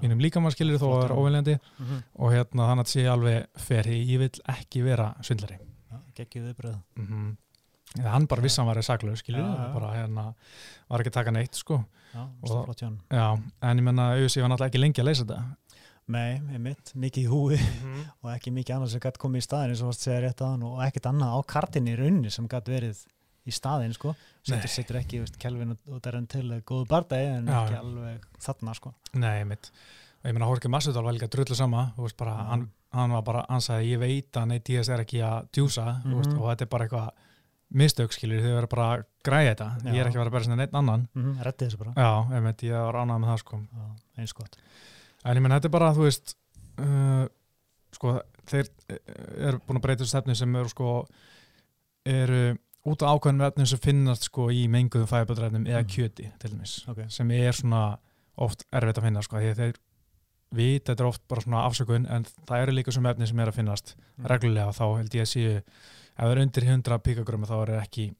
[0.00, 1.58] mínum líkamannskilir þó að það er Flott, óviljandi.
[1.78, 2.02] Mhm.
[2.16, 5.58] og hérna þannig að sé alveg fer ég vil ekki vera svindlari.
[5.92, 5.96] Já,
[7.90, 8.10] Mm -hmm.
[8.12, 9.72] hann bara vissi að hann var saklu skilur, Já, já.
[9.74, 10.34] bara hérna
[10.90, 12.76] var ekki að taka neitt sko Já, Og-
[13.10, 15.56] já, en ég menna auðvitað var náttúrulega ekki lengi að leysa þetta
[16.08, 17.58] Nei, einmitt, mikið í húi
[18.22, 20.62] og ekki mikið annað sem gætt komið í staðin eins og varst segja rétt aðan
[20.62, 23.04] og ekkert annað á kartinni í rauninni sem gætt verið
[23.46, 24.58] í staðin sko, Nei.
[24.58, 28.74] setur, setur ekki veist, Kelvin og, Darren til góðu bardagi en Já, ekki alveg þarna
[28.74, 29.70] sko nei, mitt
[30.22, 33.22] og ég menna Jorge Masvidal var líka drullu sama þú veist bara, hann, hann var
[33.22, 36.38] bara, hann sagði ég veit að Nate Diaz er ekki að djúsa mm veist, Mhm.
[36.42, 37.10] og þetta er bara eitthvað
[37.70, 39.92] mistök skilur, þau verður bara að græja þetta Já.
[39.94, 41.92] ég er ekki að vera að bera sinna neitt annan mm -hmm, Rettið þessu bara
[41.96, 43.86] já, ég, meit, ég var ánægð með það sko Já,
[44.18, 44.56] eins gott
[45.24, 46.36] En ég menn, þetta er bara, þú veist,
[46.80, 47.26] uh,
[47.92, 48.14] sko,
[48.48, 48.96] þeir uh,
[49.48, 51.06] eru búin að breyta þessu stefni sem eru, sko,
[52.08, 52.56] eru
[52.88, 55.90] út af ákveðnum efnum sem finnast, sko, í menguðum fæðaböldræfnum eða Mm.
[55.92, 57.04] kjöti, til dæmis, Ok.
[57.10, 57.98] sem er svona
[58.38, 59.74] oft erfitt að finna, sko, þeir
[60.54, 63.52] vit, þetta er oft bara svona afsökun, en það eru líka svona efni sem er
[63.52, 64.26] að finnast Mm.
[64.26, 68.14] reglulega, þá held ég að séu, ef það er undir 100 píkagrömmu, þá er ekki,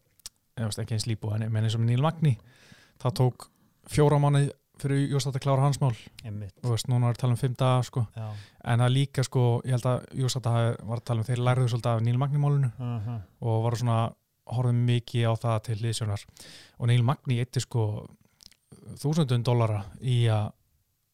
[0.56, 2.38] veist, ekki eins lípu, en eins og Níl Magni,
[3.02, 3.50] það tók
[3.90, 7.56] fjóra mánuði fyrir Jóstat að klára hans mál þú veist, núna er tala um fimm
[7.58, 8.06] daga sko.
[8.16, 10.52] en það líka sko, ég held að Júsata
[10.86, 13.20] var að tala um, þeir lærðu svolítið af Níl Magni-málinu uh -huh.
[13.40, 14.12] og varu svona,
[14.50, 16.24] horfðum mikið á það til liðsjónar
[16.78, 18.06] og Níl Magni eitti sko
[18.98, 20.50] þúsundun dollara í að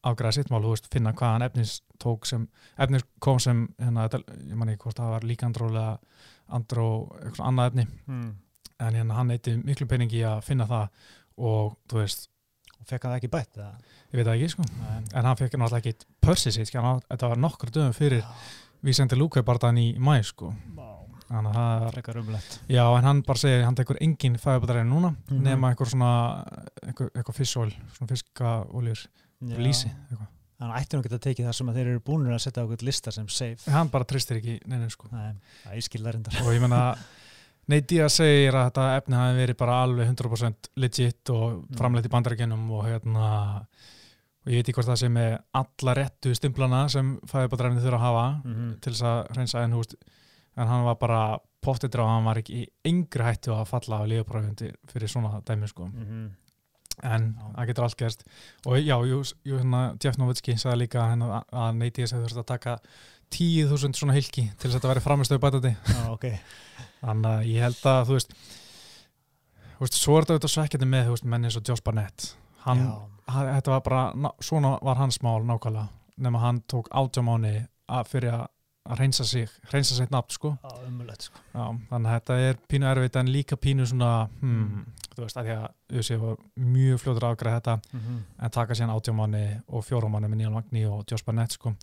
[0.06, 2.46] afgræða sitt mál, þú veist, finna hvaðan efnis tók sem,
[2.78, 5.98] efnis kom sem hérna, ég man ekki hvort það var líka andrólega
[6.56, 6.86] andró,
[7.24, 8.30] eitthvað annað efni mm.
[8.86, 10.88] en hérna hann eitti miklu peningi að finna það
[11.36, 12.28] og þú veist,
[12.76, 13.70] Og fekk hann ekki bætt eða?
[14.12, 14.98] ég veit það ekki sko Nei.
[15.16, 18.22] en hann fekk náttúrulega ekki pörsið sitt, þetta var nokkur dögum fyrir
[18.84, 20.52] við sendi Lúka barðan í mæ sko.
[21.26, 21.96] þannig að það
[22.70, 25.42] já en hann bara segir hann tekur engin fæðabæðaræðin núna Mhm.
[25.42, 26.44] nema einhver svona
[26.84, 29.06] eitthvað, eitthvað fish oil, svona fiskaoljur
[29.42, 32.62] eitthvað Þannig að ætti nú geta tekið það sem að þeir eru búinir að setja
[32.64, 33.70] okkur lista sem safe.
[33.70, 36.38] hann bara tristir ekki neina sko Nei, það er skildar reyndar.
[36.46, 36.96] og ég menna
[37.68, 41.76] Nate Diaz segir að þetta efni hafi verið bara alveg 100% legit og Mm.
[41.76, 43.66] framleitt í bandarækjunum og hérna
[44.46, 48.06] og ég veit ekki hvort það sé með alla réttu stimplana sem fæðubadræfni þurfa að
[48.06, 48.80] hafa Mhm.
[48.80, 49.94] til þess að reynsa en húst
[50.56, 54.08] en hann var bara pottitur og hann var ekki í yngri hættu að falla á
[54.08, 56.30] lífapræfundi fyrir svona dæmi sko Mhm.
[57.04, 58.24] En það getur allt gerst
[58.64, 62.42] og já, jú, jú hérna Jeff Nowitzki sagði líka hérna, að Nate Diaz hefði þurft
[62.42, 62.76] að taka
[63.36, 66.26] 10.000 svona hilki til þess að þetta væri framistöðu bætandi Já, ok.
[67.06, 68.34] Þannig að ég held að, þú veist,
[69.76, 72.26] þú veist svo er þetta auðvitað svekkjandi með, þú veist, menni eins og Josh Barnett.
[72.64, 72.82] Hann,
[73.30, 75.86] hann, þetta var bara, ná- svona var hans mál nákvæmlega,
[76.24, 77.54] nema hann tók átjámáni
[77.86, 78.46] að fyrir að
[78.86, 80.52] að reynsa sig, reynsa sitt nafn, sko.
[81.26, 81.40] Sko.
[81.54, 84.84] Já, þannig að þetta er pínu erfitt en líka pínu svona, hmm,
[85.16, 88.18] þú veist, að því að USA var mjög fljóður að afgræða þetta Mhm.
[88.42, 91.74] en taka síðan átjámáni og fjóramáni með Neil Magni og Josh Barnett, sko.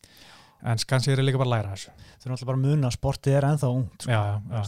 [0.63, 1.89] En kannski er ég líka bara að læra þessu.
[2.19, 4.11] Þau eru alltaf bara að muna að sportið er ennþá ungt, sko.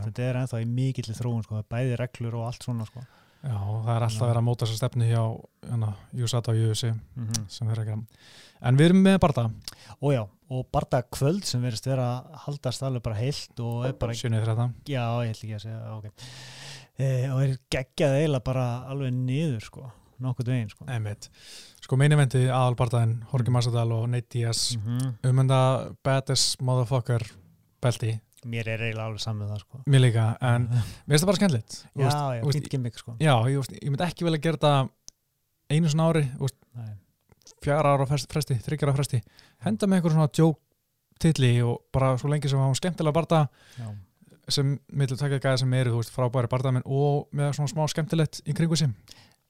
[0.04, 1.64] Þetta er ennþá í mikill þróun, sko.
[1.72, 3.00] Bæði reglur og allt svona, sko.
[3.46, 3.54] Já,
[3.86, 5.24] það er alltaf verið að móta þessa stefnu hjá
[5.70, 7.48] hérna, USAT og USA Mhm.
[7.48, 8.06] sem þeir að gera.
[8.62, 9.52] En við erum með Barta,
[10.02, 13.94] Og já, og barða kvöld sem verðist vera að haldast alveg bara heilt og er
[13.94, 14.74] bara, 7.30.
[14.86, 16.12] já, ég ætla ekki að segja, ok.
[16.98, 19.88] E, og er geggjað eiginlega bara alveg niður, sko.
[20.24, 20.86] Nokkuð veginn, sko.
[20.88, 21.28] Einmitt.
[21.84, 25.18] Sko meini eventi aðal Bartaðin, Jorge Massadal og Nate Diaz Mhm.
[25.28, 25.58] umenda
[26.04, 27.26] baddest motherfucker
[27.84, 29.82] belti, Mér er eiginlega alveg saman það, sko.
[29.90, 30.68] mér líka, en
[31.08, 31.76] mér finnst það bara skemmtilegt.
[31.96, 33.16] Já, veist, já, fýnt gimmick, sko.
[33.20, 34.90] Já, ég, veist, ég myndi ekki vel að gera þetta
[35.76, 36.24] einu svona ári,
[36.76, 36.94] Nei.
[37.66, 39.22] fjara ára fresti, fresti þryggjar ára fresti,
[39.66, 40.62] henda með eitthvað svona joke
[41.20, 43.90] titli og bara svo lengi sem hann skemmtilega Barta Já.
[44.52, 48.42] Sem millir taka gæða sem eru, þú veist, frábæri Bartamenn og með svona smá skemmtilegt
[48.46, 48.92] í kringu sem.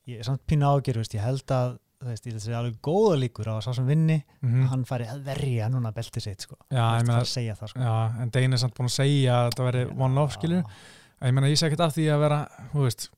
[0.10, 2.60] Ég er samt pínu ágjör, veist, ég held að, þú veist, ég held að segja
[2.62, 6.28] alveg góða líkur á að sá sem vinni, Mm hann fari að verja núna beltið
[6.28, 6.60] sitt, sko.
[6.70, 7.82] Já, veist, meina, að segja það, sko.
[7.88, 10.62] Já, en Dein er samt búin að segja að þetta veri one-off, skilju.
[11.26, 12.40] Ég meina, ég sé ekkert af því að vera,
[12.72, 13.10] þú veist,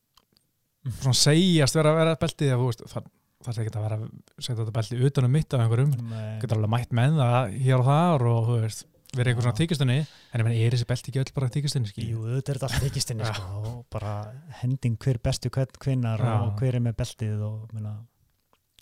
[1.02, 2.54] svona segjast vera að vera beltið,
[2.88, 3.10] það,
[3.44, 4.06] það er ekkert að vera að
[4.40, 5.96] setja þetta beltið utanum mitt af einhverjum.
[6.42, 8.86] Getur alveg mætt með það hér og þar og, þú veist,
[9.18, 9.60] verið einhver svona Já.
[9.62, 9.98] tíkistunni.
[10.32, 12.14] En ég meina, er þessi beltið ekki öll bara tíkistunni, skilju?
[12.14, 13.34] Jú, þetta er þetta allt þykistinni, Já.
[13.34, 14.14] sko, og bara
[14.62, 16.36] hending hver bestu kvinnar Já.
[16.46, 17.98] og hver er með beltið og, minna,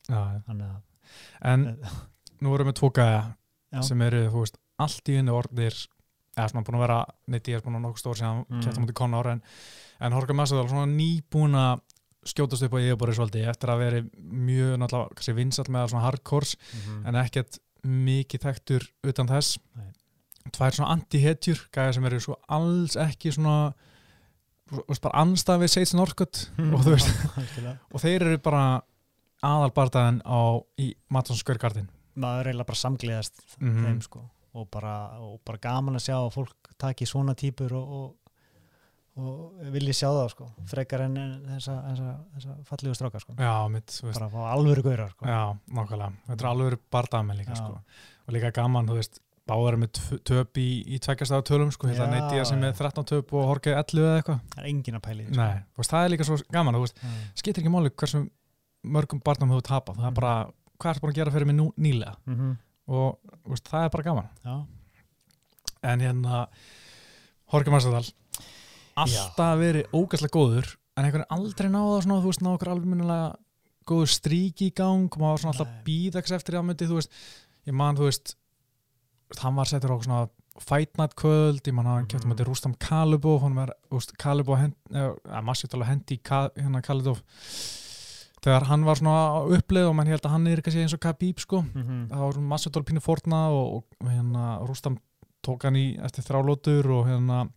[0.10, 0.76] að,
[1.42, 1.66] en
[2.42, 3.34] nú erum við
[3.76, 3.82] Já.
[3.84, 5.76] sem eru, þú veist, allt í henni orðir,
[6.36, 7.00] eða svona búin að vera,
[7.32, 8.62] neitt ég er búin að nokkuð stór síðan Mm.
[8.64, 9.42] kæftum mútið Conor, en,
[10.00, 11.82] en Horka Massadal svona nýbúin að
[12.26, 17.04] skjótast upp á yfirbúri svolítið eftir að veri mjög náttúrulega vinsall með svona hardcores mm.
[17.06, 19.92] en ekkert mikið þekktur utan þess Nei.
[20.54, 23.74] Tvær svona anti-hetjur gæja sem eru svo alls ekki svona
[24.70, 27.10] þú veist bara anstað við Seitz Norskott og þú veist
[27.94, 28.66] og þeir eru bara
[29.46, 30.40] aðalbartaðin á
[30.82, 33.82] í Matsson Square Garden maður eiginlega bara samgleðast Mhm.
[33.86, 34.22] þeim, sko,
[34.56, 38.16] og bara, og bara gaman að sjá að fólk taki svona típur og, og,
[39.20, 43.54] og vilji sjá það, sko, frekar en en þessa, þessa, þessa fallegu stráka, sko, já,
[43.72, 45.26] mitt, bara að fá alvöru gaurar, sko.
[45.28, 45.42] já,
[45.76, 47.62] nákvæmlega, þetta er alveg bartaðamenn líka Já.
[47.62, 47.82] sko.
[48.28, 52.34] og líka gaman, þú veist báðar með töp í, í tveggjastaða tölum sko, hérna neitt
[52.34, 54.40] ég sem með 13 töp og Horke 11 eða eitthvað.
[54.56, 55.36] Það er engin að pæli því.
[55.38, 57.04] Nei, veist, það er líka svo gaman, þú veist,
[57.38, 58.24] skiptir ekki máli hversu
[58.96, 60.20] mörgum barnum þú tapað, það er Mhm.
[60.20, 60.34] bara
[60.80, 62.16] hvað er búin að gera fyrir mig nú, nýlega?
[62.26, 62.58] Mhm.
[62.88, 64.30] og þú veist, það er bara gaman.
[64.46, 64.66] Já,
[65.84, 66.48] en hérna
[67.54, 68.04] Horke Marsadal
[68.98, 72.86] alltaf verið ógæslega góður en einhvern veginn aldrei náða svona, þú veist, ná okkur alveg
[72.92, 73.36] minnilega
[73.86, 75.10] góður strík í gang.
[75.12, 77.12] Og maður var svona alltaf býðaks eftir að myndi, þú veist,
[77.68, 78.36] ég man, þú veist
[79.40, 82.12] hann var settur á svona Fight Night kvöld, ég man að hann Mhm.
[82.14, 83.74] kefti með Rústam Kalibov, hann var,
[84.58, 86.18] hend, eða massið tala hendi
[86.56, 87.20] hérna Kalibov
[88.46, 91.00] þegar hann var svona á uppleið og mann held að hann er kannski eins og
[91.02, 92.08] Khabib, sko Mhm.
[92.10, 94.98] það var massið tala pínu forna og, og hérna Rústam
[95.44, 97.50] tók hann í eftir þrálótur og hérna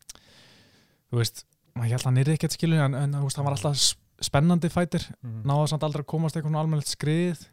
[1.13, 1.45] þú veist,
[1.77, 5.45] maður held að hann er ekkert skilu en, en hann var alltaf spennandi fætir Mhm.
[5.45, 7.47] náða samt aldrei að komast eitthvað svona almennilegt skrið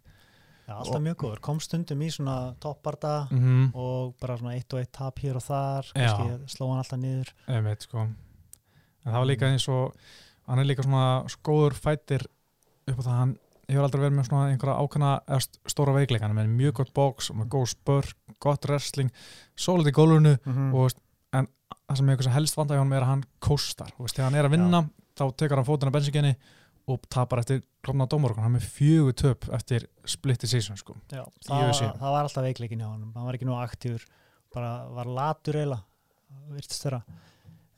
[0.65, 3.65] Já, alltaf mjög góður, kom stundum í svona topparta mm -hmm.
[3.77, 6.39] og bara svona eitt og eitt tap hér og þar Já.
[6.49, 7.99] sló hann alltaf niður einmitt sko
[9.05, 9.93] en það var líka eins og
[10.47, 12.25] hann er líka svona góður fætir
[12.87, 13.37] upp á það að hann
[13.69, 16.93] hefur aldrei verið með svona einhverja eða st- stóra veikleika, hann er með mjög gott
[16.93, 19.11] bóks og með góð spör, gott wrestling
[19.55, 20.67] svolítið í gólfinu mm.
[20.73, 20.99] og veist,
[21.33, 21.47] en
[21.87, 24.37] það sem er eitthvað sem helst vanda hjá hann er að hann kóstar, þegar hann
[24.41, 24.83] er að vinna
[25.15, 26.35] þá tekur hann fótinn af bensinginni
[26.87, 31.23] og tapar eftir klopna dómorgun, hann er með fjögur töp eftir split decision sko Já,
[31.47, 31.81] það, UFC.
[32.01, 34.05] það var alltaf veikleikin hjá hann hann var ekki nú aktífur,
[34.53, 35.83] bara var latur eiginlega,
[36.53, 37.01] virtist þeirra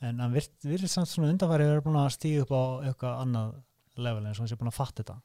[0.07, 3.55] en hann virt, virtist samt svona undanfæri verið búin að stíga upp á eitthvað annað
[3.97, 5.17] level eins og hann sé búin að fatta þetta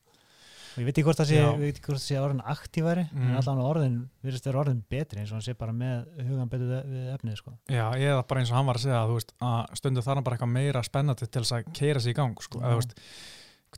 [0.72, 3.26] og ég veit ekki hvort það sé, sé orðin aktífari Mm.
[3.28, 6.70] en allan orðin, virðist vera orðin betri eins og hann sé bara með hugan betur
[6.88, 7.52] við, efnið sko.
[7.68, 10.24] Já, eða bara eins og hann var að segja þú veist, að stundu þarf hann
[10.24, 12.96] bara eitthvað meira spennandi til þess að keira sig í gang sko, eða,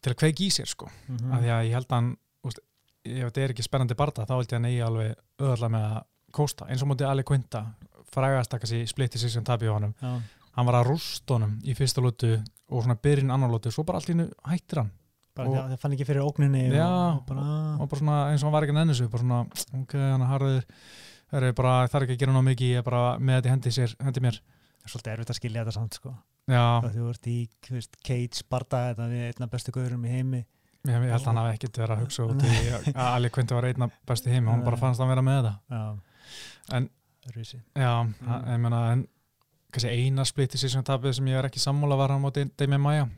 [0.02, 0.88] til að kveiki í sér sko.
[1.08, 2.10] mm af því að ég held að hann
[2.44, 2.60] veist,
[3.04, 5.86] ef þetta er ekki spennandi barða þá held ég að hann eigi alveg öðvöldlega með
[5.90, 6.02] að
[6.34, 6.68] kósta.
[6.68, 7.64] Eins og mútið Ali Quinta
[8.14, 9.94] frægast að kannski splitti sig sem tabi á honum.
[10.00, 10.20] Já,
[10.56, 12.36] hann var að rústa honum í fyrsta lótu
[12.70, 14.92] og svona byrjun annar lótu svo bara allt í hennu hættir hann.
[15.34, 17.44] Bara Og- það fann ekki fyrir ógninni Já, og, og bara,
[17.82, 19.40] og bara svona eins og hann var ekki sig bara svona,
[19.82, 20.64] ok, hann harður
[21.32, 23.48] það er bara, það er ekki að gera ná mikið ég er bara með þetta
[23.48, 24.38] í hendi, sér, hendi mér
[24.86, 26.14] svolítið erfitt að skilja þetta samt sko.
[26.84, 27.38] og þú ert í
[27.70, 31.40] veist, Cage barda þetta við einna bestu gauðurum í heimi ég, ég held að hann
[31.40, 32.52] hafi ekkert verið að hugsa út í
[32.92, 36.76] að Ali Quinta var einna besti heimi, hann bara fannst að vera með þetta Já,
[36.76, 36.90] En-
[37.34, 37.56] Rusi.
[37.72, 38.44] Já, Mm.
[38.52, 39.06] ég meina en
[39.88, 43.08] eina split decision tapið sem ég er ekki sammála var hann móti Demi Maja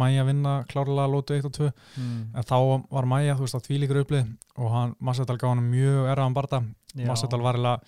[0.00, 2.30] Maja vinna klárlega lótu 1 og 2 Mm.
[2.34, 2.56] en þá
[2.90, 6.62] var Maja, þú veist, á tvílíkur upplið og hann, Massadal gaf hann mjög erraðan barða
[6.96, 7.06] Já.
[7.06, 7.80] Massadal var eiginlega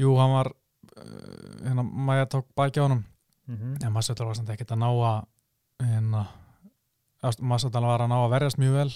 [0.00, 0.52] jú, hann var
[1.64, 3.04] hérna, Maja tók bæki á hann
[3.46, 3.76] Mhm.
[3.84, 5.24] en Massadal var samt ekkert að ná að
[5.86, 6.26] hérna
[7.40, 8.90] Massadal var að ná að verjast mjög vel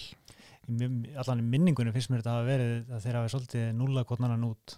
[0.69, 4.75] allan í minningunni finnst mér þetta hafa verið að þeir hafi svolítið nulla kvotnanan út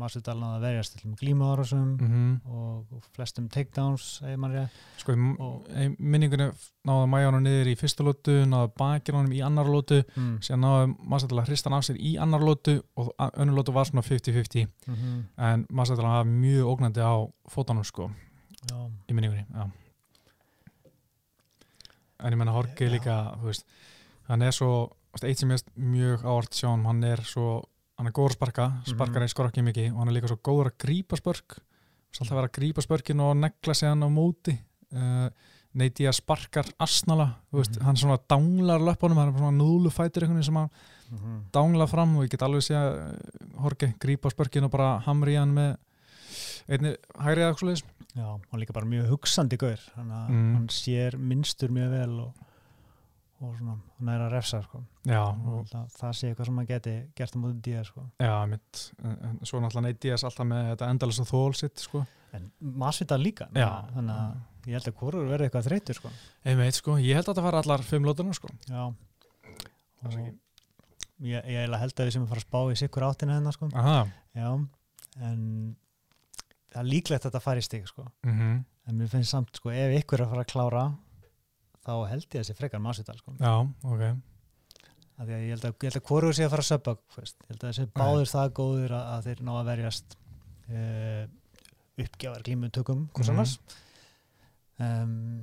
[0.00, 5.16] Masudal náða að verjast til glímaðárásum mm og, og flestum takedowns ef mann rétt sko,
[6.88, 10.38] náði Maja hann niður í fyrsta lótu náði bakir hann í annar lótu mm.
[10.46, 13.90] síðan náði Massadal að hrista hann af sér í annar lótu og önnur lótu var
[13.90, 15.20] svona 50-50 mm -hmm.
[15.36, 18.10] en Massadal hafa mjög ógnandi á fótunum sko,
[18.70, 19.70] Já, í minningunni já.
[22.20, 23.66] en ég menna Horki líka þú veist,
[24.28, 27.64] hann er svo eitt sem er mjög ávart sjá hann, hann er svo
[27.98, 29.24] hann er góður sparka, sparkar Mhm.
[29.24, 32.36] mm skor ekki mikið og hann er líka svo góður að grípa spörk veist, alltaf
[32.36, 34.58] vera að grípa spörkin og negla sig hann á móti
[34.94, 35.28] uh,
[35.74, 37.84] neyti að sparkar asnala, veist, Mhm.
[37.84, 40.70] hann svona danglar löpunum, hann er svona núlufætur einhvern veginn sem hann
[41.10, 41.50] mm -hmm.
[41.52, 43.18] dangla fram og ég get alveg sé að
[43.60, 45.76] Horki grípa spörkin og bara hamri í hann með
[46.68, 47.82] einni hægri eða eitthvað
[48.16, 50.54] Já, og líka bara mjög hugsandi gaur að Mm.
[50.56, 52.32] hann sér minnstur mjög vel og,
[53.40, 53.74] og svona,
[54.12, 54.80] er að refsa sko.
[55.06, 58.04] það, sé eitthvað sem hann geti gert á móti díða sko.
[58.20, 62.04] já, mitt en, svo náttúrulega neyti ég alltaf með þetta endalast þól sitt, sko
[62.36, 63.68] en Masvita líka Já.
[63.94, 66.12] þannig að ég held að hvorur verði eitthvað þreytur sko.
[66.44, 68.82] einmitt, sko, ég held að þetta fara allar fimm lótunar, sko Já
[70.00, 73.56] og ég, ég held að við sem að fara að spá í sikkur áttina hennar
[73.56, 73.70] sko.
[73.74, 74.04] aha,
[74.36, 74.50] Já,
[75.20, 75.40] en
[76.70, 78.06] það er líklegt að þetta fari í stig sko.
[78.24, 80.84] mhm en mér finnst samt, sko, ef ykkur er að fara að klára
[81.90, 83.34] þá held ég að þessi frekar Masvita sko.
[83.40, 84.04] já, ok
[85.20, 87.36] því að ég held að, að hvoru sé að fara að fyrst.
[87.44, 90.14] ég held að þessi báður það góður að, að þeir ná að verjast
[90.70, 91.24] uh,
[92.00, 93.34] uppgjafar glímutökum hvers Mhm.
[93.36, 93.58] annars
[94.80, 95.42] um,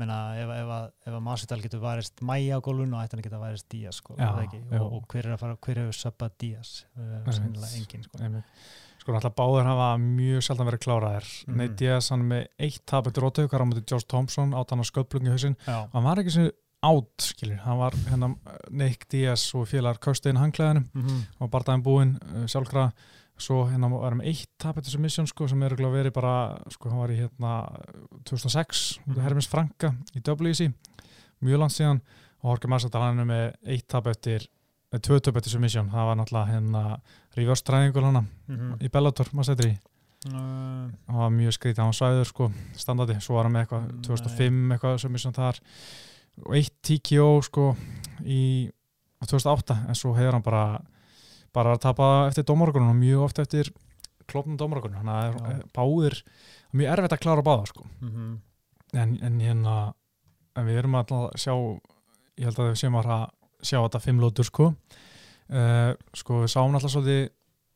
[0.00, 3.22] menna ef, ef, að, ef að Masvidal getur varist mæja á gólfun og ætti hann
[3.22, 5.98] að geta varist Díaz sko, Já, það og, og hver er að fara, hver hefur
[6.00, 7.36] söppað Díaz uh, Einmitt.
[7.38, 8.22] sennilega engin sko.
[8.24, 8.64] einmitt
[9.02, 11.30] sko, náttúrulega báðir hafa mjög sjaldan verið kláraðir.
[11.46, 11.60] Mhm.
[11.60, 14.86] Nate Diaz, hann með eitt tap eftir rótökar á mútið Josh Thompson átt hann á
[14.86, 16.50] sköplungi Já, hann var ekki sem
[16.82, 17.58] átt, skilur.
[17.62, 18.36] Hann var hérna
[18.70, 21.20] Nick Diaz og félagar köstu inn hangklæðinum mm -hmm.
[21.40, 22.92] og bardaðin búinn uh, sjálfkraða
[23.38, 26.90] svo hérna var með eitt tap eftir submission sko, sem er örugglega verið bara sko,
[26.90, 27.52] hann var í hérna
[28.24, 29.20] 2006 mm.
[29.20, 30.72] Hermes Franka í WC
[31.42, 32.02] mjög langt síðan.
[32.42, 34.48] Og Jorge Massadal hann er með eitt tap eftir
[34.92, 36.82] eh, tvö tap eftir submission það var náttúrulega hérna
[37.36, 38.24] reverse triangle hana
[38.80, 39.78] í Bellator maður setri í.
[40.22, 42.46] Uh, hann var mjög skrítið, hann svæður sko
[42.78, 44.02] standandi, svo var hann með eitthvað Nei.
[44.06, 45.58] 2005 eitthvað submission þar.
[46.46, 47.64] Og eitt TKO sko
[48.22, 48.70] í
[49.18, 50.80] á 2008 en svo hefur hann bara
[51.52, 53.72] bara að tapa eftir dómarökunum og mjög oft eftir
[54.30, 55.50] klopnum dómarökunum hann er Já.
[55.50, 56.22] eh, báðir
[56.72, 57.84] mjög erfitt að klára báða sko.
[58.00, 58.40] Mm
[58.92, 59.76] en, en hérna
[60.56, 63.30] en við erum alltaf að sjá ég held að við séum að fara að
[63.62, 64.72] sjá þetta fimm lótur sko.
[65.52, 67.30] Uh, sko við sáum alltaf svolítið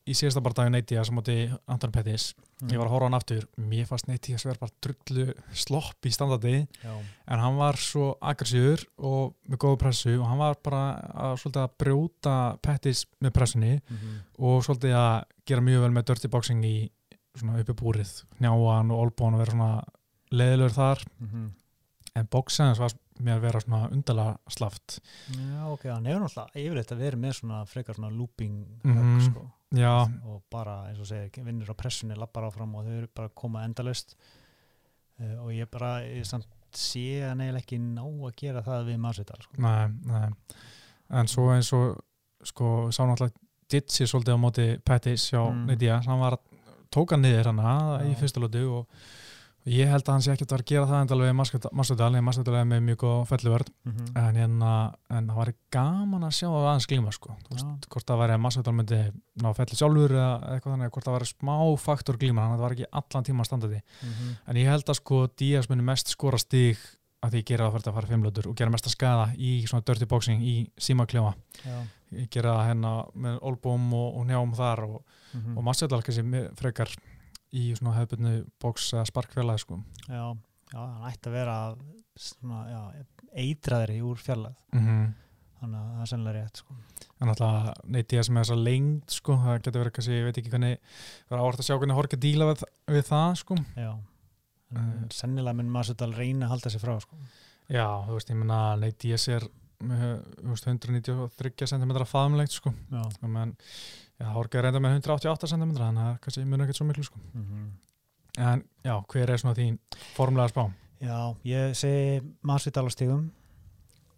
[0.07, 1.37] í síðasta barndagi Neiti að sem átti
[1.73, 2.35] Anton Pettis.
[2.63, 2.71] Mhm.
[2.73, 6.07] ég var að horfa á hann aftur, mér fannst Neiti að vera bara drullu slopp
[6.07, 6.69] í standardi.
[6.83, 6.95] Já,
[7.29, 10.83] en hann var svo aggressíður og með góðu pressu og hann var bara
[11.13, 16.05] að, svolítið að brjóta Pettis með pressunni mm og svolítið að gera mjög vel með
[16.07, 16.91] dirty boxing í
[17.37, 19.85] svona uppi búrið, njáan og olbón og vera svona
[20.31, 21.05] leðilegur þar.
[21.21, 21.51] -hmm.
[22.15, 22.93] en bóksæðins var
[23.25, 24.99] mér vera svona undarlega slaft
[25.33, 28.97] Já, ok, hann hefur náttúrulega yfirleitt að vera með svona frekar svona looping Mhm.
[28.97, 29.51] högg, sko.
[29.73, 29.95] já,
[30.27, 33.35] og bara, eins og segir, vinnur á pressunni lappar áfram og þau eru bara að
[33.35, 34.17] koma endalaust
[35.21, 36.47] uh, og ég bara ég samt
[36.77, 39.63] sé að neil ekki ná að gera það við Masvidal sko.
[39.63, 40.29] nei, nei
[41.11, 42.01] en svo eins og
[42.45, 43.35] sko, sá náttúrulega
[43.69, 45.57] Ditsi svolítið á móti Pettis hjá Mm.
[45.65, 45.67] mm.
[45.67, 46.37] Nidia, hann var
[46.93, 48.87] tóka niður hann í fyrsta lótu og
[49.67, 51.37] Ég held að hann sé ekkert að að gera það endalveg í
[51.75, 54.11] Massadal, en Massadal er með mjög góð felluvörð, mm -hmm.
[54.21, 54.73] en hérna
[55.11, 58.37] en það væri gaman að sjá það aðeins glíma sko, þú veist, hvort það væri
[58.37, 59.01] að Massadal myndi
[59.43, 62.67] ná felli sjálfur eða eitthvað þannig, hvort það væri smá faktor glíma, þannig að það
[62.67, 63.81] var ekki allan tíma að standa því,
[64.47, 66.79] en ég held að sko Díaz muni mest skora stig
[67.27, 69.83] að því gera það fyrir að fara fimmlötur og gera mest að skada í svona
[69.83, 71.35] dirty boxing í símaklefa,
[72.31, 75.03] gera það hérna með olbóm og, og njám þar og,
[75.37, 76.23] Mm og Massadal kannski
[76.57, 76.89] frekar
[77.57, 78.35] í svona hefðbunni
[78.97, 79.79] eða sparkfélagi sko.
[80.09, 80.25] já,
[80.73, 81.59] já, hann ætti að vera
[82.17, 85.15] svona, já, eitraðri úr fjarlæð Mm
[85.57, 86.75] þannig að það er sennilega rétt sko.
[87.21, 90.41] en alltaf neitt ég sem er þessa lengd sko, það getur verið kannski, ég veit
[90.43, 90.75] ekki hvernig
[91.31, 93.59] vera áhört að sjá hvernig Horka díla við, við það sko.
[93.77, 93.91] já
[94.77, 95.07] en Eh.
[95.15, 97.17] sennilega mun Masudal reyna að halda sér frá sko.
[97.71, 99.49] já, þú veist, ég menna neitt ég sér
[99.81, 102.73] 193 cm faðumlegt sko,
[104.61, 107.21] er reynda með 188 cm þannig að kannski mun ekkert svo miklu sko.
[107.35, 107.67] mm
[108.37, 109.79] en já, hver er svona þín
[110.17, 110.67] formlega spá?
[111.01, 111.19] já
[111.49, 113.31] ég segi Masudal á stigum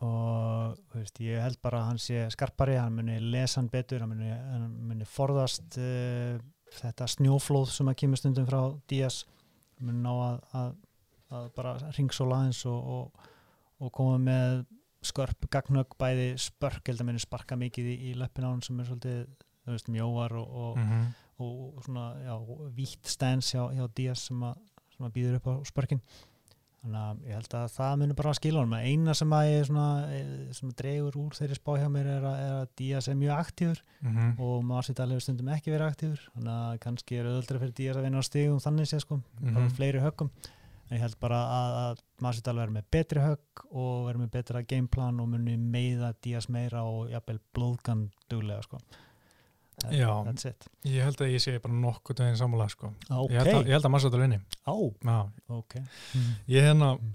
[0.02, 4.12] og veist, ég held bara að hann sé skarpari, hann muni lesa hann betur hann
[4.12, 6.38] muni, hann muni forðast uh,
[6.78, 9.24] þetta snjóflóð sem að kemur stundum frá Díaz
[9.78, 10.74] hann muni ná að, að,
[11.38, 13.30] að bara ringsóla eins og, og,
[13.82, 14.62] og koma með
[15.02, 18.80] skörp gagnögg bæði spörk, held að muni sparka mikið í, í löppin á hann sem
[18.80, 19.26] er svolítið
[19.68, 22.34] veist, mjóar og, og, Mm og svona, já,
[22.74, 24.56] vítt stens hjá, hjá Díaz sem að,
[24.90, 26.00] sem að býður upp á spörkin.
[26.78, 28.74] Þannig að ég held að það munir bara að skila honum.
[28.78, 32.36] Eina sem að ég svona, eh, sem dregur úr þeirri spá hjá mér er að,
[32.42, 34.34] er að Díaz er mjög aktífur -hmm.
[34.38, 36.20] og Marcital hefur stundum ekki verið aktífur.
[36.34, 39.60] Þannig að kannski er auðvöldra fyrir Díaz að vinna á stigum þannig sé sko, bara
[39.60, 39.74] Mhm.
[39.74, 40.30] fleiri höggum.
[40.30, 40.57] en
[40.90, 45.20] ég held bara að, að Marcital verður með betri högg og verður með betra gameplan
[45.20, 48.78] og muni meiða Díaz meira og jafnvel blóðgan duglega sko
[49.78, 50.10] That- Já.
[50.90, 52.88] Ég held að ég sé bara nokkuð daginn sammála sko.
[53.14, 55.18] Ok, ég held að, ég held að Massadal vinni á, já,
[55.54, 55.74] ok
[56.48, 57.12] ég hérna Mm.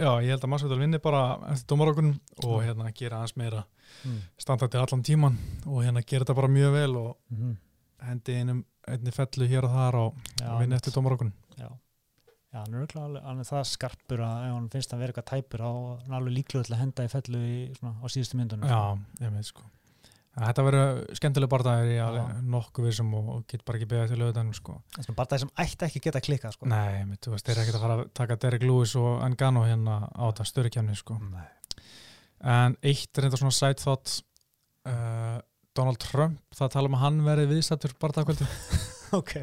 [0.00, 2.14] já, ég held að Massadal vinni bara eftir dómarokkunum
[2.46, 2.66] og Mm.
[2.66, 3.64] hérna gera hans meira
[4.06, 4.16] Mm.
[4.38, 5.36] standandi allan tíman
[5.66, 7.56] og hérna gera þetta bara mjög vel og Mhm.
[8.00, 10.14] hendi einum einni fellu hér og þar og,
[10.58, 11.32] vinni eftir dómarokkunum
[12.50, 15.60] Já, hann, er alveg- er það skarpur að ef hann finnst að vera eitthvað tæpur
[15.66, 18.80] er alveg líklega til að henda í fellu í, svona, á síðustu myndunum já,
[19.22, 19.68] ég veit sko
[20.38, 24.12] En Þetta verður skemmtileg barndagir í alveg nokkuð vissum og, og get bara ekki beðið
[24.12, 24.76] til lögudanum sko.
[24.94, 26.68] Þessum bara það sem ætti ekki geta klikkað sko.
[26.70, 29.64] Nei, mitt, þú veist, þeir eru ekkert að fara að taka Derek Lewis og Engano
[29.66, 31.18] hérna á þetta störu kemni sko.
[31.18, 31.48] Nei.
[32.54, 34.14] En eitt er þetta svona side thought
[34.86, 35.42] uh,
[35.76, 38.46] Donald Trump, það tala um að hann verði viðstættur barndagkvöldi
[39.18, 39.34] Ok,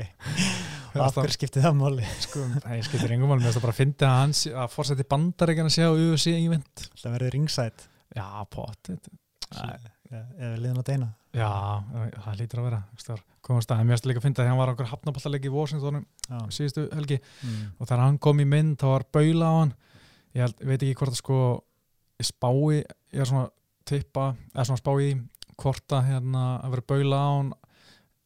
[0.94, 2.08] og af hverju skiptið það máli?
[2.24, 5.08] sko, það skiptir engum mál, mér finnst það bara að fyndi að hans að fórseti
[5.14, 6.90] bandaríkjana sé á UFC event.
[6.98, 9.10] Það verður ringsætt Já, potið
[10.08, 11.08] eða liðan að deina.
[11.36, 11.50] Já,
[12.24, 12.80] það lítur að vera.
[13.08, 13.22] Að,
[13.84, 16.40] mér finnst líka að finna að hann var okkur hafnaballaleik í Washingtonum Já.
[16.56, 17.20] síðustu helgi.
[17.44, 17.68] Mm.
[17.78, 19.74] og þegar hann kom í mynd þá var baula á hann.
[20.34, 21.40] Ég, held, veit ekki hvort að sko
[22.18, 22.82] ég spái,
[23.14, 23.48] ég er svona
[23.88, 25.14] tippa, eða svona spái í
[25.58, 27.54] hvort að hérna að vera baula á hann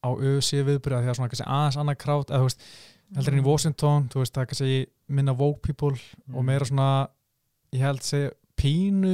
[0.02, 2.64] á UFC viðbyrja því að svona kannski aðeins annað krát, eða þú veist
[3.16, 4.78] heldur en í Washington, þú veist það er kannski
[5.12, 5.94] minna woke people
[6.34, 6.88] og meira svona
[7.76, 8.32] ég held segja
[8.62, 9.14] pínu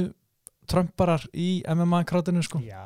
[0.68, 2.82] trömparar í MMA krátinu sko Já,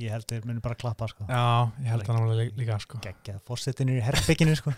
[0.00, 1.24] ég held þeir muni bara klappa sko.
[1.28, 4.72] Já, ég held það náttúrulega lí- líka sko geggjað fórsetinir í herbygginu sko.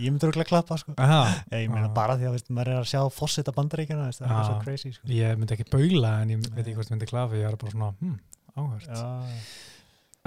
[0.00, 0.94] Ég myndi örugglega klappa sko.
[0.96, 1.94] Aha, ég meina Já.
[1.94, 5.08] bara því að veist, maður er að sjá fórseta bandaríkjana það er svo crazy sko.
[5.08, 7.72] ég myndi ekki baula en ég veit ekki hvort ég myndi klafi ég er bara
[7.74, 8.14] svona, hm,
[8.56, 9.02] áhört Já.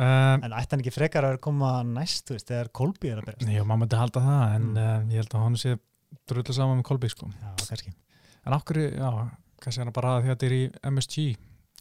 [0.02, 3.30] Um, en ætti hann ekki frekar að koma næst þú veist, þegar Kolby er að
[3.32, 4.78] byrja Jú, maður myndi halda það en Mm.
[4.78, 5.10] mm.
[5.16, 5.76] ég held að hann sé
[6.30, 7.32] drullu saman með Kolby sko.
[7.32, 7.94] já, kannski
[8.46, 9.10] en okkur, já,
[9.64, 11.26] kannski hann bara að þetta er í MSG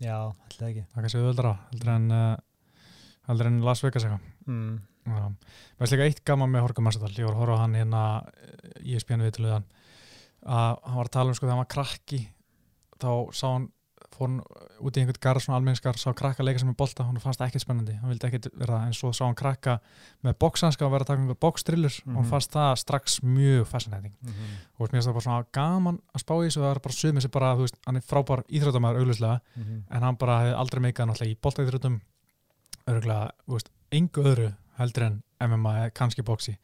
[0.01, 4.75] já, alltaf ekki það kannski auðvöldra heldur en, uh, en Las Vegas eitthvað mm.
[5.05, 5.21] Já.
[5.29, 8.03] Mér finnst líka eitt gaman með Horka Massadal ég var að horfa á hann hérna
[8.81, 9.67] í ESPN viðtöluðan
[10.49, 12.21] að hann var að tala um sko þegar hann var krakki
[13.03, 13.67] þá sá hann
[14.15, 14.41] fór hann
[14.81, 17.51] út í einhvern garð svona almenninskar, sá krakka leika sem er bolta hann fannst það
[17.51, 19.75] ekkert spennandi, hann vildi ekkert vera það en svo sá hann krakka
[20.25, 22.17] með bóksanska og vera að taka einhver bókstrillur og Mhm.
[22.21, 24.15] hann fannst það strax mjög fascinating.
[24.23, 24.57] Mm -hmm.
[24.79, 27.21] og mér finnst það bara svona gaman að spá í þessu það er bara sumið
[27.23, 29.41] sem bara, þú veist, hann er frábær íþróttamæður auglustlega,
[29.91, 32.01] en hann bara hefði aldrei meikað náttúrulega í boltaíþróttum
[32.87, 36.57] örgulega, þú veist, engu öðru heldur en MMA kannski bóksi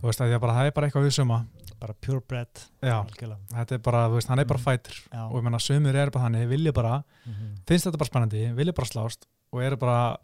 [0.00, 1.46] þú veist, að að það er bara eitthvað við suma
[1.84, 4.64] bara purebred þetta er bara, þú veist, hann er bara Mhm.
[4.64, 5.24] fætur já.
[5.30, 7.56] og ég menna, sumir er bara þannig, vilja bara Mhm.
[7.66, 10.16] finnst þetta bara spennandi, vilja bara slást og eru bara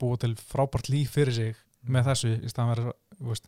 [0.00, 1.56] búið til frábært líf fyrir sig
[1.88, 3.46] með þessu, í staðan verið þú veist,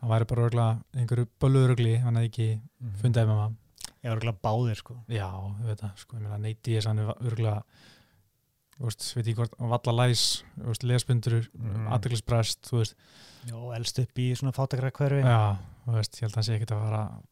[0.00, 2.94] hann væri bara örgulega einhverju bölluðurugli, hann hefði ekki Mhm.
[3.02, 3.54] fundið MMA
[4.04, 5.30] ég var örgulega báðir sko Já,
[5.60, 7.64] ég veit það, sko, ég Diaz hann er örgulega þú
[8.82, 11.86] veist, veit ég hvort, valla læs þú veist, lesbundur, Mhm.
[11.94, 12.94] aðdeglisbrest þú veist,
[13.46, 15.56] já, elst upp í svona fátakra hverfi já,
[15.86, 17.22] þú veist, ég held að hann sé ekkert að fara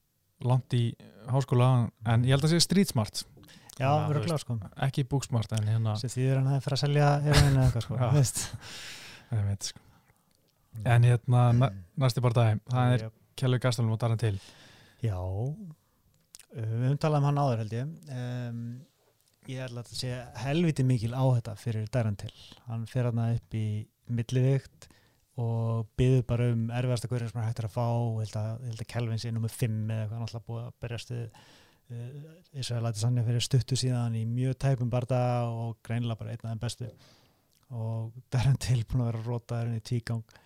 [0.45, 0.95] langt í
[1.29, 3.25] háskóla en ég held að það sé street smart
[3.81, 6.83] Já, þú örgulega sko ekki book smart en hérna sem þýður hann að fyrir að
[6.85, 8.43] selja eða eitthvað sko veist.
[9.33, 9.81] ég veit, sko.
[10.85, 11.59] en hérna Mm.
[11.59, 13.11] næ- næsti bara dag, það er.
[13.37, 14.39] Kjellur Gastalum og Darren til
[15.03, 15.17] Já,
[16.55, 18.81] við höfum talað um hann áður held ég um,
[19.51, 20.15] ég held að sé
[20.45, 22.33] helviti mikil á þetta fyrir Darren til
[22.69, 23.67] hann fer hann upp í
[24.13, 24.89] millivikt
[25.41, 27.87] og byður bara um erfiðasta hverjum sem hann hægt er að fá.
[27.89, 30.15] Ég held að, ég held að Kelvin sé nummið 5 eða eitthvað.
[30.19, 34.59] Hann alltaf búið að berjast við uh, Ísrael Læti Sanja fyrir stuttu síðan í mjög
[34.67, 36.91] tæpum barða og greinilega bara einn af þeim bestu.
[37.73, 40.37] Og Darren til búin að vera rótaður inn í tvígang.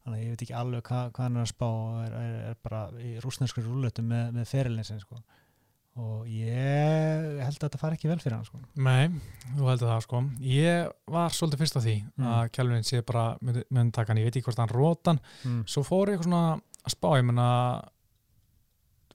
[0.00, 1.68] Þannig að ég veit ekki alveg hvað, hvað hann er að spá.
[1.68, 5.20] Og er, er, er bara í rúsnesku rúletu með, með ferilin sko.
[5.98, 8.60] Og ég held að þetta fari ekki vel fyrir hann sko.
[8.78, 9.10] Nei,
[9.56, 12.26] þú heldur það sko ég var svolítið fyrst á því Mm.
[12.30, 15.64] að Kjellvin sé bara hann, ég veit ekki hvort hann rótan mm.
[15.66, 17.48] svo fór ég eitthvað svona að spá ég menna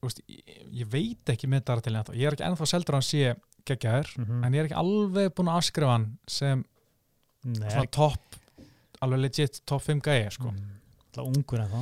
[0.03, 0.43] veist, ég,
[0.81, 3.35] ég veit ekki með Darren til ennþá ég er ekki ennþá seldur að hann sé
[3.65, 6.63] geggjaður mm en ég er ekki alveg búin að afskrifa hann sem
[7.45, 8.39] Nei, svona topp
[9.05, 10.51] alveg legit topp 5 gæði sko.
[10.51, 10.71] mm.
[11.15, 11.81] Það ungur en þá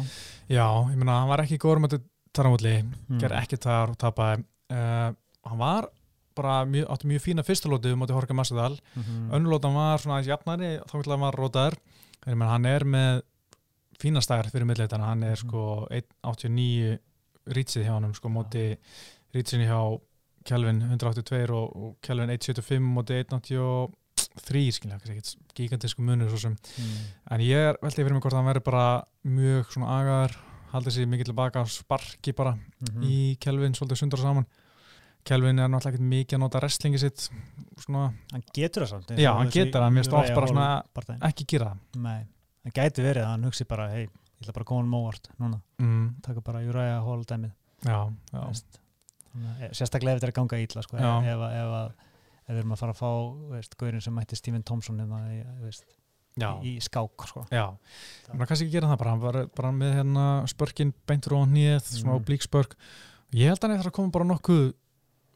[0.53, 2.01] já, ég meina hann var ekki góður með
[2.33, 3.19] tarramúli, mm.
[3.21, 5.11] gerði ekki þar og tapaði uh,
[5.43, 5.89] hann var
[6.35, 9.33] bara mjög, átti mjög fína fyrstulótu um átti Horka Massadal, mm -hmm.
[9.35, 11.75] önnulótan var svona aðeins jafnari, þá vil hann var rótaður
[12.25, 13.21] en hann er með
[13.99, 15.47] fína stæðar fyrir millileitana, hann er Mhm.
[15.47, 16.99] sko 1.89
[17.47, 18.77] rýtsið hjá hann sko móti
[19.33, 19.99] rýtsinni hjá
[20.45, 24.99] Kelvin 182 og, og Kelvin 1.75 móti 1.83 skilja,
[25.55, 26.55] gigantísku munur mm.
[27.31, 30.37] En ég veltið fyrir mig hvort hann verður bara mjög svona agaður,
[30.73, 33.03] haldið sér mikið tilbaka sparki bara Mhm.
[33.03, 34.45] í Kelvin svolítið sundur saman.
[35.23, 37.29] Kelvin er náttúrulega ekkert mikið að nota wrestlingi sitt
[37.79, 41.21] svona, Hann getur það samt Já, hann getur það, mér oft bara svona- bardaginn.
[41.21, 42.01] ekki gera það.
[42.01, 42.25] Nei,
[42.65, 44.09] það gæti verið að hann hugsi bara hei, ég
[44.41, 47.51] ætla bara að koma um óvart núna, Mm, taka bara Uriah Hall dæmið
[47.85, 48.51] já, já.
[49.33, 51.91] Þannig að- sérstaklega ef þetta er að ganga ítla sko, ef, ef, ef,
[52.49, 55.61] ef við erum að fara að fá veist, gaurin sem mætti Stephen Thompson hérna, í,
[55.63, 55.83] veist,
[56.37, 57.45] já, í, skák sko.
[57.51, 57.65] já.
[58.33, 61.81] Mér kannski ekki gera það bara, hann var bara með hérna spörkin beintur á nýð,
[61.81, 62.21] svona Mm.
[62.23, 62.75] oblík spörk.
[63.33, 64.73] Ég held að hann eftir að koma bara nokkuð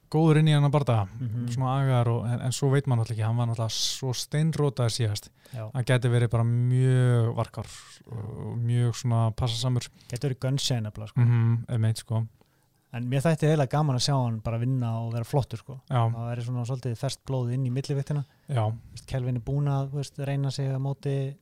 [0.09, 1.47] góður inn í hann að barða, Mhm.
[1.51, 4.93] svona agaður, og, en, en svo veit maður náttúrulega ekki, hann var náttúrulega svo steinrótaður
[4.95, 5.29] síðast.
[5.53, 7.65] Hann geti verið bara mjög varkar
[8.11, 11.19] og mjög svona passasamur getur verið nefnilega sko.
[11.21, 11.65] mm -hmm,
[11.97, 12.27] sko
[12.95, 15.79] en mér þætti eiginlega gaman að sjá hann bara vinna og vera flottur sko.
[15.89, 18.23] það væri svona svolítið fest blóð inn í milliviktina
[19.07, 21.35] Kelvin er búin að veist, reyna sig á móti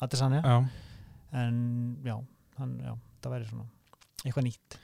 [0.00, 0.40] Adesanya.
[0.40, 0.64] Já,
[1.32, 2.14] en já,
[2.56, 3.66] hann, já, það væri svona
[4.24, 4.78] eitthvað nýtt.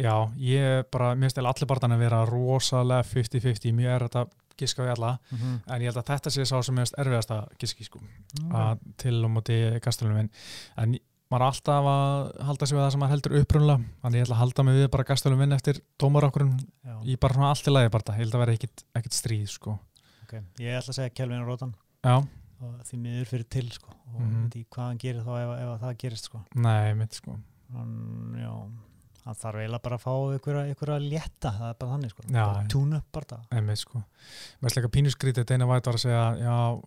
[0.00, 4.24] Já ég bara, mér stel allir barðan að vera rosalega 50-50, mér er þetta
[4.60, 5.58] giska við alla, mm -hmm.
[5.66, 8.00] en ég held að þetta sé sá sem er erfiðast að giski sko
[8.52, 10.30] að til og móti gastalunum en,
[10.76, 10.96] en
[11.30, 14.36] maður er alltaf að halda sig við það sem maður heldur upprunlega þannig ég ætla
[14.36, 17.74] að halda mig við bara gastalunum vinn eftir dómarakkurinn já, í bara svona allt í
[17.74, 18.58] lagi bara, ég held að vera
[19.00, 19.78] ekkit stríð sko
[20.24, 20.42] okay.
[20.58, 21.46] ég ætla að segja Kelvin
[22.60, 23.90] og því miður fyrir til sko.
[23.90, 24.42] og Mhm.
[24.44, 26.44] veit ekki hvað hann gerir þá ef, ef það gerist sko.
[26.54, 27.38] nei, mitt sko
[27.72, 28.52] hann, já,
[29.24, 32.22] hann þarf eiginlega bara að fá ykkur, að létta það er bara þannig sko.
[32.26, 32.46] Já.
[32.46, 34.02] bara tune up bara það Einmitt, sko.
[34.60, 36.82] Mér er slega pínusgrítið Dana White var að segja já,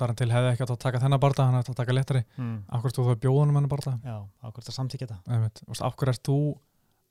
[0.00, 2.22] Darren til hefði ekki átt að taka þennan barða hann hefði átt að taka léttari,
[2.36, 2.54] mm.
[2.76, 6.38] akkur þú það bjóðunum hennar barða, já, ákvæmt að samtíkja það akkur er þú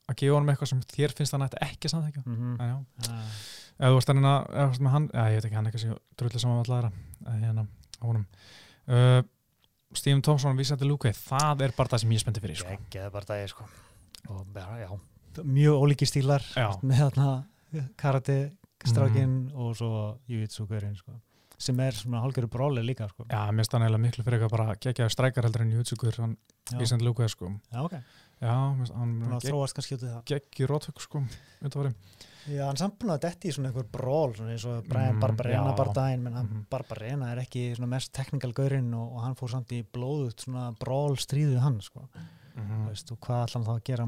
[0.10, 2.56] að gefa honum eitthvað sem þér finnst hann ætti ekki að samþekja, mm -hmm.
[2.60, 2.78] en já
[3.08, 3.22] ja.
[3.80, 6.66] ef þú veist hann hann já, ég veit ekki, hann er eitthvað drullið saman með
[6.66, 6.92] allara
[7.40, 8.26] hérna, á honum
[8.88, 9.22] uh,
[9.94, 12.70] Stephen Thompson vísað til Luke það er bara það sem ég spendi fyrir sko.
[12.70, 13.64] geggjaði bara dagi sko.
[14.30, 15.00] og já,
[15.44, 16.44] mjög ólíki stílar
[16.82, 17.44] með þarna
[17.96, 18.52] karate
[18.84, 20.20] strákin og svo
[21.00, 21.14] sko.
[21.58, 23.26] Sem er svona hálfgerður bróli líka sko.
[23.30, 25.72] já, mér stann eiginlega miklu fyrir eitthvað bara gegjaði strækar heldur en
[26.72, 27.52] já, vísað til Luke sko.
[27.72, 27.96] já, ok,
[28.42, 31.24] já, mér að þróast kannski út í það geggi rótök sko,
[31.62, 31.94] undanfari
[32.44, 32.76] Já, hann
[33.14, 35.76] að detti í svona einhver bról svona eins og Brian Mm, Barbarena já.
[35.78, 36.66] bardaginn, menn hann Mhm.
[36.70, 40.74] Barbarena er ekki svona mest technical gaurinn og, og hann fór samt í blóðut svona
[40.78, 42.10] bról stríðið hann sko,
[42.58, 42.88] mm.
[42.90, 44.06] veist, og hvað ætla hann þá að gera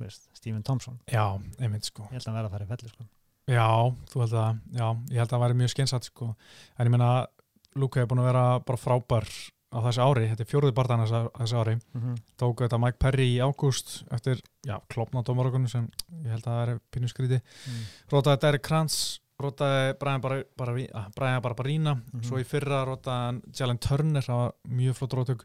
[0.00, 1.26] veist, Stephen Thompson já,
[1.60, 3.04] einmitt sko ég held að hann verða að fara í felli sko
[3.46, 6.30] Já, þú held að, já, ég held að það væri mjög skeinsatt sko,
[6.78, 7.26] en ég meina
[7.76, 9.26] Luka er búin að vera bara frábær
[9.74, 12.16] á þessu ári, þetta er fjóruði barðan þessu ári mm -hmm.
[12.38, 15.88] tók þetta Mike Perry í ágúst eftir, já, klopna dómaragunum sem
[16.22, 17.84] ég held að það er pínu skríti mm.
[18.12, 20.22] rótaði Derek Kranz, rótaði Brian,
[20.94, 22.22] ah, Brian Barbarina Mhm.
[22.22, 25.44] svo í fyrra rótaði Jalen Turner það var mjög flott rótök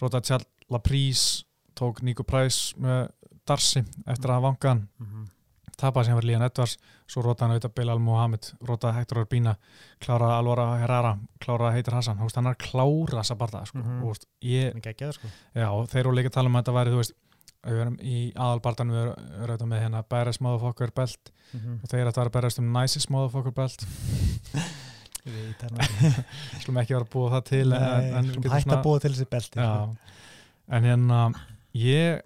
[0.00, 3.08] rótaði Charles Laprise tók Nico Price með
[3.46, 5.26] Darcy eftir að hafa vangan Mm -hmm.
[5.80, 6.76] Tapaði sem var Líðan Edvards
[7.10, 9.56] svo rótaði hann auðvitað Bilal Mohamed rótaði Hector Urbina,
[10.04, 13.82] kláraði Alvara Herrera kláraði Heitir Hassan, hann er klára þessa barða sko.
[13.84, 14.78] Þú veist, ég,
[15.16, 15.32] sko.
[15.56, 17.16] Já, þeir eru líka að tala um að þetta væri, veist
[17.60, 19.08] við erum í aðalbartan við
[19.44, 21.80] erum með hérna Beres Motherfucker belt Mhm.
[21.82, 23.82] og þeir ættu að vera að berast um Nicest Motherfucker belt.
[26.62, 29.26] Slum ekki vera að búa það til Nei, en, getum hægt að búa til þessi
[29.30, 29.60] belti.
[29.60, 30.14] Já,
[30.78, 31.18] en hérna
[31.76, 32.22] ég,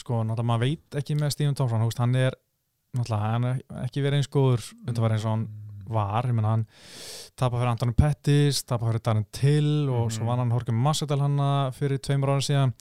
[0.00, 2.36] sko, náttúrulega maður veit ekki með Stephen Thompson, húst, hann er
[2.96, 5.48] náttúrulega, hann er ekki verið eins góður þetta var eins og hann
[5.90, 6.66] var, ég menna hann
[7.36, 10.10] tapar fyrir Antonin Pettis, tapar fyrir Darren Till og Mhm.
[10.16, 12.74] svo vann hann Horkum Massadal hann fyrir tveimur ára síðan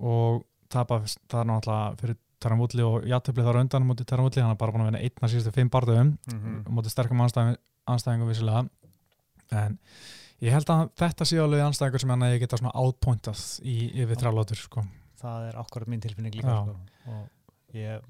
[0.00, 4.52] og tapar það náttúrulega fyrir Taran Woodley og játtöfli þar undan mútið Taran Woodley, hann
[4.52, 6.64] er bara búin að vinna einna síðustu fimm barðum Mhm.
[6.68, 7.20] mútið sterkum
[7.88, 8.68] anstæðingum, vissilega
[9.50, 9.78] en
[10.40, 13.92] ég held að þetta sé alveg anstæðingur sem hann að ég geta svona outpointað í
[13.94, 14.84] yfir þrjálátur sko.
[15.20, 16.76] það er akkurat mín tilfinning líka sko.
[17.08, 17.28] og
[17.74, 18.00] ég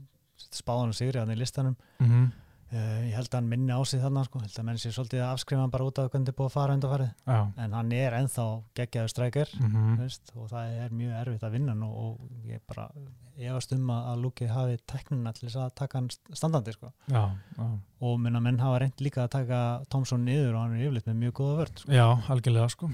[0.50, 2.26] spáði hann sigri hann í listanum mm -hmm.
[2.72, 4.40] uh, ég held að hann minni á sig þannig sko.
[4.40, 6.56] held að menn sé svolítið að afskrifa bara út af hvernig þið er búið að
[6.58, 11.12] fara undarfarið Já en hann er ennþá geggjaður strækir mm veist, og það er mjög
[11.20, 12.90] erfitt að vinna og, og ég bara
[13.38, 16.92] efast um að, að Luki hafi teknina til þess að taka hann st- standandi sko.
[17.06, 17.66] Já, já.
[18.00, 21.20] og minna menn hafa reynd líka að taka Tomsson niður og hann er yfirleitt með
[21.22, 21.92] mjög góða vörd sko.
[21.92, 22.90] já, algjörlega sko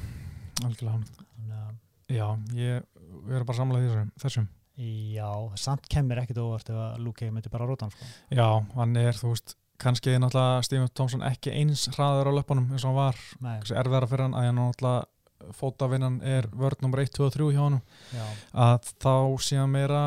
[0.65, 1.01] algjörlega,
[2.09, 2.83] já, ég
[3.25, 5.29] við erum bara þessum, þessum já,
[5.61, 8.09] samt kemur ekkit óvart ef að Luki myndi bara róta hann sko.
[8.35, 12.71] Já, hann er, þú veist, kannski er náttúrulega Stephen Thompson ekki eins hraður á löpunum
[12.73, 17.03] eins og hann var, kannski erfiðara fyrir hann að hann náttúrulega fótavinnan er vörð nummer
[17.03, 17.81] 1, 2 og 3 hjá hann
[18.65, 19.15] að þá
[19.45, 20.05] sé hann meira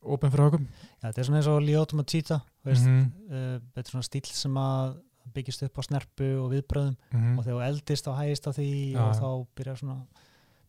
[0.00, 3.60] opinn fyrir högum Já, þetta er svona eins og Liotum og Tita veist, mm uh,
[3.76, 4.96] þetta er svona stíl sem að
[5.30, 7.38] byggist upp á snerpu og viðbröðum -hmm.
[7.38, 9.98] og þegar eldist þá hægist á því Já, og þá byrjar svona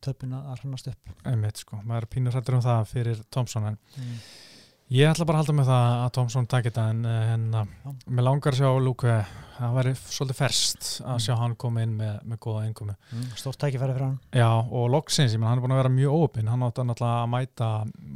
[0.01, 3.77] töpun að hrannast upp einmitt sko, maður er pínur hrættur um það fyrir Thompson en
[3.97, 4.17] mm.
[4.97, 7.93] ég ætla bara að halda með það að Thompson takit þetta en, en Já.
[8.11, 9.15] mér langar að sjá Luke
[9.61, 11.21] það væri svolítið ferst að Mm.
[11.21, 13.27] sjá hann koma inn með, með góða einkomi Mm.
[13.37, 16.15] stórt tækifæri fyrir hann Já, og loksins, ég menn hann er búin að vera mjög
[16.17, 17.69] óopinn, hann átti náttúrulega að mæta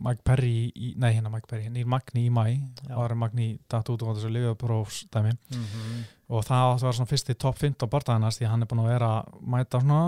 [0.08, 2.46] Mike Perry, í, nei hérna Mike Perry Neil Magni í mæ,
[2.90, 6.04] áður Magni datt út á þessu liðuprófsdæmi mm -hmm.
[6.26, 8.92] Og það átti að vera svona fyrsti top 15 barndagannast því hann er búin að
[8.92, 10.00] vera að mæta svona,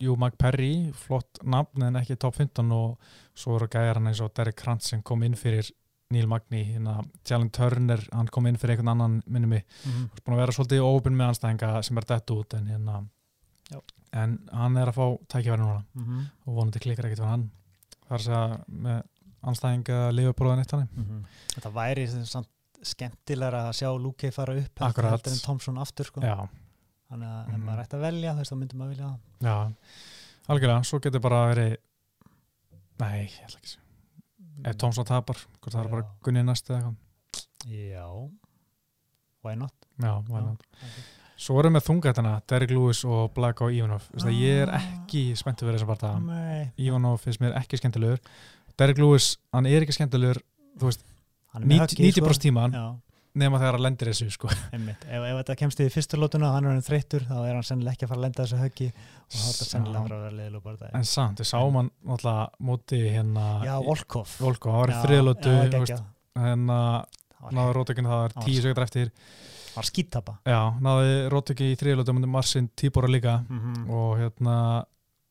[0.00, 4.22] jú Mike Perry flott nafn en ekki top 15 og svo eru gæjar hann eins
[4.24, 5.68] og Derek Krantz sem kom inn fyrir
[6.14, 9.64] Neil Magni, hérna Jalen Turner, hann kom inn fyrir einhvern annan minni mig.
[9.84, 13.00] Mm búin að vera svolítið óopinn með anstæðinga sem er dett út en hérna
[13.72, 13.80] Já.
[14.12, 15.84] en hann er að fá tækifæri núna.
[15.96, 16.24] -hmm.
[16.46, 17.50] og vonandi klikkar ekkert fyrir hann.
[18.08, 19.02] Það er að segja með
[19.42, 20.88] anstæðinga lifabróðan eitt hann
[21.54, 22.48] þetta væri samt
[22.86, 24.82] skemmtilegra að sjá Luki fara upp
[25.12, 26.20] heldur en Tomsson aftur sko.
[26.20, 27.64] þannig að ef Mhm.
[27.66, 29.72] maður ætti að velja þú veist þá myndi maður vilja það já,
[30.48, 31.76] algjörlega svo getur bara verið
[33.00, 36.08] nei, ég ætla ekki að segja ef Tómsson tapar, hvort það er bara Já.
[36.24, 36.96] Gunni næst eða eitthvað
[37.66, 38.30] já
[39.44, 40.44] why not já, why Já.
[40.46, 40.62] not.
[41.36, 44.80] svo erum við þungættina Derek Lewis og Black og Ivanov Vist, ég er Ah.
[44.80, 46.72] ekki spenntur fyrir þess að parta Nei.
[46.78, 48.18] Ivanov finnst mér ekki skemmtilegur
[48.78, 50.42] Derek Lewis, hann er ekki skemmtilegur er
[50.80, 50.98] með
[51.64, 52.84] 90%, höggið, 90% tíman já,
[53.36, 54.48] nema þegar hann lendir þessu sko.
[54.48, 57.92] ef, ef þetta kemst í fyrstu lótuna hann er hann þreyttur þá er hann sennilega
[57.96, 60.94] ekki að fara að lenda þessu höggi og þá er þetta sennilega að vera það
[61.00, 64.36] en samt, við sáum hann náttúrulega móti hérna já, Volkov.
[64.40, 64.94] Volko, hann var
[65.76, 66.02] geggjað.
[66.36, 66.80] hérna
[67.36, 69.10] Það var- náði rótökinu, það var Það var tíu sekundar eftir.
[69.76, 73.34] var skítapa já, náði rótöki í þriðlötu mútið Marsin Tíbora líka.
[73.50, 74.84] Mm og hérna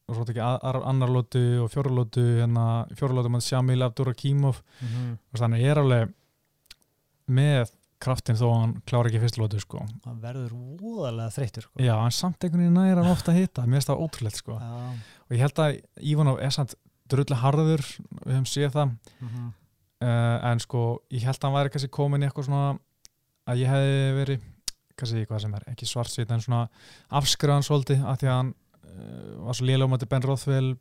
[0.09, 5.17] rótöki annar lótu og fjórlótu hérna, fjórlótu mútið Shamil Abdurakimov -hmm.
[5.37, 6.13] þannig ég er alveg
[7.27, 7.71] með
[8.05, 9.79] kraftin þó að hann klára ekki fyrst lótu sko.
[10.05, 10.51] hann verður
[10.81, 11.79] voðalega þreyttur sko.
[11.81, 14.57] já, en samt einhvern veginn næra hann ofta að hitta mér finnst það ótrúlegt sko.
[14.59, 14.73] Já.
[15.25, 16.75] og ég held að Ívanov er samt
[17.09, 17.81] drullu harður,
[18.25, 18.91] við höfum séð það
[19.21, 19.53] Mhm.
[20.01, 22.79] uh, en sko ég held að hann væri kannski komin í eitthvað svona
[23.47, 24.41] að ég hefði verið
[24.97, 26.69] kannski hvað sem er, ekki svartsvít en svona
[27.11, 28.53] afskriðan svolítið að því að hann
[29.45, 30.75] var svo lélega á mæti Ben Rothwell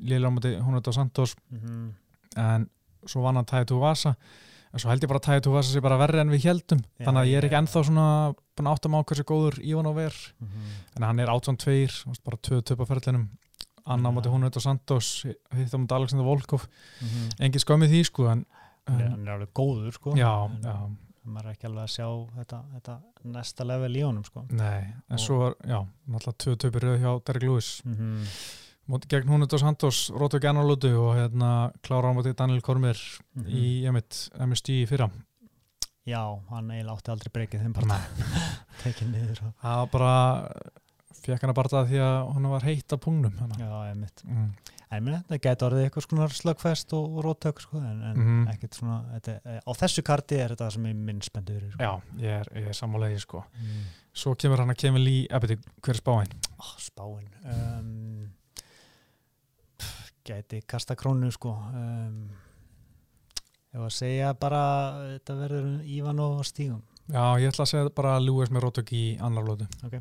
[0.00, 1.94] lélega á mæti Hunardo Santos Mhm.
[2.36, 2.68] en
[3.06, 4.14] svo vann hann Tæði Tuvasa
[4.72, 7.06] en svo held ég bara að Tæði Tuvasa sé bara verri en við heldum Já,
[7.06, 7.62] þannig að ég er ekki já.
[7.62, 10.70] ennþá svona búin að áttum á hversu góður Ívanov er Mhm.
[10.96, 13.28] en hann er 18-2 bara 2 töpaferðlinum
[13.86, 16.66] annar á mæti Hunardo Santos hitt á mæti Alexander Volkov
[17.00, 17.28] Mhm.
[17.40, 18.46] engin skömmið því sko en,
[18.86, 20.14] en hann er alveg góður sko.
[20.14, 20.90] já, en já
[21.28, 22.06] maður er ekki alveg að sjá
[22.38, 22.96] þetta, þetta
[23.36, 24.46] næsta level í honum sko.
[24.50, 28.24] Nei, en Og- svo er, já, náttúrulega tvö töpir rauð hjá Derek Lewis mm
[28.88, 32.96] Móti gegn hún Dos Santos, Rótu Gennarlótu og hérna klára á móti Daniel Kormir
[33.36, 33.44] Mhm.
[33.52, 35.10] í emitt, MSG í fyrra
[36.08, 37.98] já, hann eiginlega átti aldrei breykið þeim bara
[38.82, 39.52] tekið niður og...
[39.60, 40.14] Það var bara
[41.20, 43.54] fekk hann að barða því að hún var heitt af pungnum hana.
[43.60, 44.48] já, einmitt mm.
[44.90, 48.46] En minna, þetta gæti orðið eitthvað svona slögfest og, og róttök sko, en, en Mhm.
[48.54, 51.82] ekkert svona þetta, eh, á þessu karti er þetta sem ég minn spendur sko.
[51.82, 51.90] Já,
[52.22, 53.42] ég er, er sammálaði sko.
[53.60, 53.82] mm.
[54.18, 56.32] Svo kemur hann að kemur lí, ebeti, hver er spáin?
[56.58, 58.30] oh, spáin um,
[59.78, 62.30] pff, gæti kasta krónu sko um,
[63.74, 64.62] Ég var að segja bara
[65.18, 66.80] þetta verður Ívan og Stígum
[67.12, 70.00] Já, ég ætla að segja bara Lewis með Rótök í annar lótu Ok.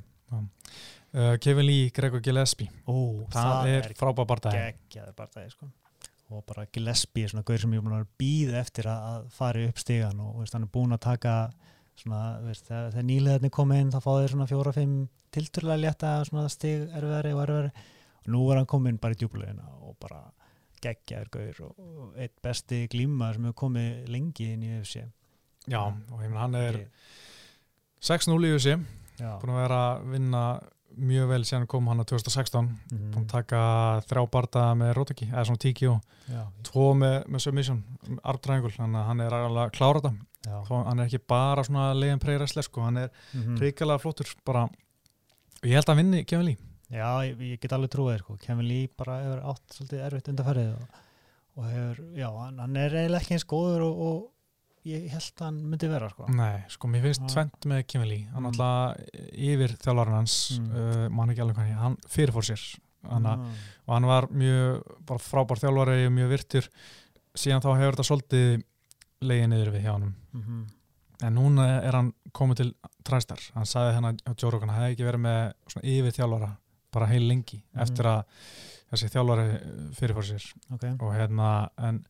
[1.14, 2.70] Uh, Kevin Lee, Gregor Gillespie.
[2.88, 5.70] Ó, það, er, frábær barndæði geggjaður barndagi sko.
[6.32, 9.68] og bara Gillespie er svona gaur sem ég búin að býða eftir að, að fara
[9.68, 11.36] upp stigan og veist, hann er búin að taka
[11.98, 14.98] svona, veist, þegar, þegar nýlegaðni kom inn þá fá þeir svona fjóra-fimm
[15.38, 17.86] tilturlega létta svona stig erfiðari og erfiðari.
[18.26, 20.26] Og nú er hann komin bara í djúblegina og bara
[20.84, 25.02] geggjaður gaur og, eitt besti glíma sem hefur komið lengi inn í UFC
[25.68, 27.06] Já, og ég menn hann er Ég-
[28.08, 28.78] 6-0 í
[29.18, 30.42] Já, búin að vera að vinna
[30.96, 33.60] mjög vel síðan kom hann að 2016 mhm, búin að taka
[34.10, 36.00] þrjá barða með Rótöki, eða svona tíki og
[36.68, 37.82] tvo með, með submission,
[38.24, 40.14] arm triangle þannig að hann er alveg að klára þetta.
[40.70, 43.58] Hann er ekki bara svona leiðin preyræslega sko, hann er mhm.
[43.62, 44.68] ríkilega flottur bara,
[45.60, 46.64] og ég held að hann vinni Kevin Lee.
[46.88, 48.38] Já, ég, ég get alveg trúið sko.
[48.40, 51.02] Kevin Lee bara hefur átt svolítið erfitt undarfærið og,
[51.58, 54.20] og hefur, já, hann, hann er eiginlega ekki eins góður og, og
[54.88, 56.28] ég held að hann myndi vera sko.
[56.34, 58.28] Nei, sko, mér finnst tvent með Lee.
[58.34, 58.50] Hann Mm.
[58.52, 58.98] alltaf
[59.34, 60.72] yfir þjálfarinn hans Mm.
[60.72, 62.80] uh, mann ekki alveg hvað ég, hann fyrirfór sér.
[63.08, 63.38] Hann, Ah,
[63.88, 66.68] og hann var mjög bara frábær þjálfari og mjög virtur.
[67.38, 68.64] Síðan þá hefur þetta svolítið
[69.22, 70.68] leiðið niður við hjá hann mhm,
[71.24, 72.74] en núna er hann komið til
[73.04, 76.58] træstar, hann sagði hennar á Joe Rogan, hann hefði ekki verið með svona yfir þjálfara
[76.92, 77.82] bara heil lengi Mhm.
[77.82, 78.24] eftir að
[78.92, 80.54] þessi þjálfari fyrirfór sér.
[80.74, 80.84] Ok.
[81.02, 82.06] Og hérna, en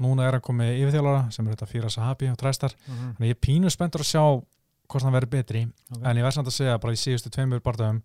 [0.00, 3.28] núna er hann komið yfir þjálfara sem er þetta Fíra Sahabi á træstar, mhm, þannig
[3.32, 4.22] ég er pínu spenntur að sjá
[4.88, 6.02] hvort hann verður betri, ok.
[6.04, 8.02] en ég verð samt að segja bara í síðustu tveimur barndagum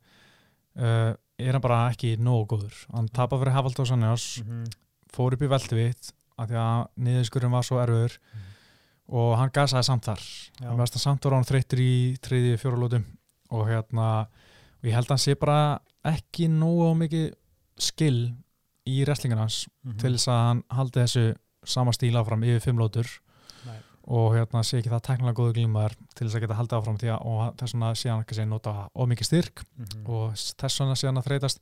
[0.78, 4.66] uh, er hann bara ekki nógu góður hann tapar fyrir Hafald og Sannjás Mhm,
[5.14, 8.44] fór upp í velduvitt af því að niðurskurinn var svo erfur Mhm.
[9.10, 10.68] og hann gasaði samt þar Já.
[10.68, 13.06] hann verðast að samt voru hann þreyttur í þriði fjórulótum
[13.52, 17.34] og hérna og ég held að hann sé bara ekki nógu mikið
[17.78, 18.34] skill
[18.88, 19.98] í wrestlingin hans mhm.
[19.98, 21.36] til þess að hann haldi þessu
[21.68, 23.10] sama stíl áfram yfir fimm lótur
[23.68, 23.78] Nei.
[24.08, 27.12] og hérna sé ekki það teknilega góðu glímaðar til þess að geta haldið áfram því
[27.16, 30.34] að og þess vegna sé hann ekki að segja nota of mikið styrk Mhm, og
[30.38, 31.60] þess vegna sé hann að þreytast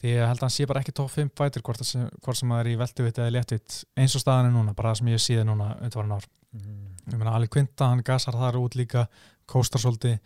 [0.00, 1.80] því ég held að hann sé bara ekki top 5 fætir hvort,
[2.24, 5.00] hvort sem það er í velduvitt eða léttuvitt eins og staðan er núna, bara það
[5.02, 6.28] sem ég síði núna undarvaran ár.
[6.56, 9.06] mhm, Ég meina Ali Quinta, hann gasar þar út líka
[9.50, 10.18] kóstar svolítið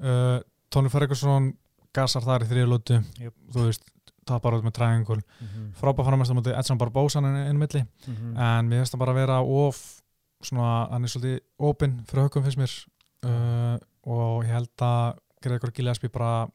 [0.00, 0.38] uh,
[0.70, 1.50] Tony Ferguson
[1.92, 3.34] gasar þar í þriðlótu, Jöp.
[3.52, 3.82] þú veist
[4.28, 7.84] tapar út með triangle, mhm, frábæð framast á móti Edson Barbosa einu milli.
[8.06, 8.36] Mhm.
[8.36, 10.02] en mér finnst það bara að vera of
[10.42, 12.74] svona, hann er svolítið opinn fyrir högum finnst mér.
[13.20, 13.76] Uh,
[14.08, 16.48] og ég held að Gregor Gillespie bara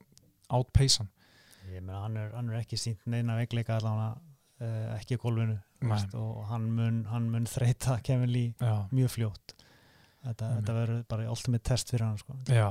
[0.49, 1.09] outpace hann.
[1.69, 4.15] Ég meina hann er, hann er ekki sínt neina veikleika allavega
[4.61, 9.55] uh, ekki í veist, og hann mun, hann mun þreita Kevin Lee Já, mjög fljótt.
[10.25, 12.37] Þetta, þetta verður bara ultimate test fyrir hann sko.
[12.49, 12.69] já,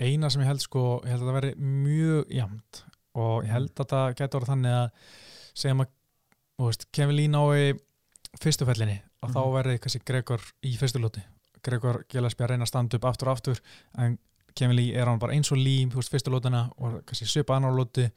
[0.00, 2.82] eina sem ég held sko, ég held að það veri mjög jæmt
[3.14, 4.90] og ég held að það getur orðið þannig að
[5.54, 5.90] segjum að
[6.60, 7.78] þú veist, Kevin Lee nái
[8.40, 9.52] fyrstu fellinni og þá Mhm.
[9.56, 11.22] verði kannski Gregor í fyrstu lóti
[11.62, 13.60] Gregor að reyna að standa upp aftur og aftur
[13.98, 14.18] en
[14.54, 17.56] Kevin Lee er hann bara eins og Lee þú veist, fyrstu lótina og kannski svipa
[17.56, 18.10] annar lóti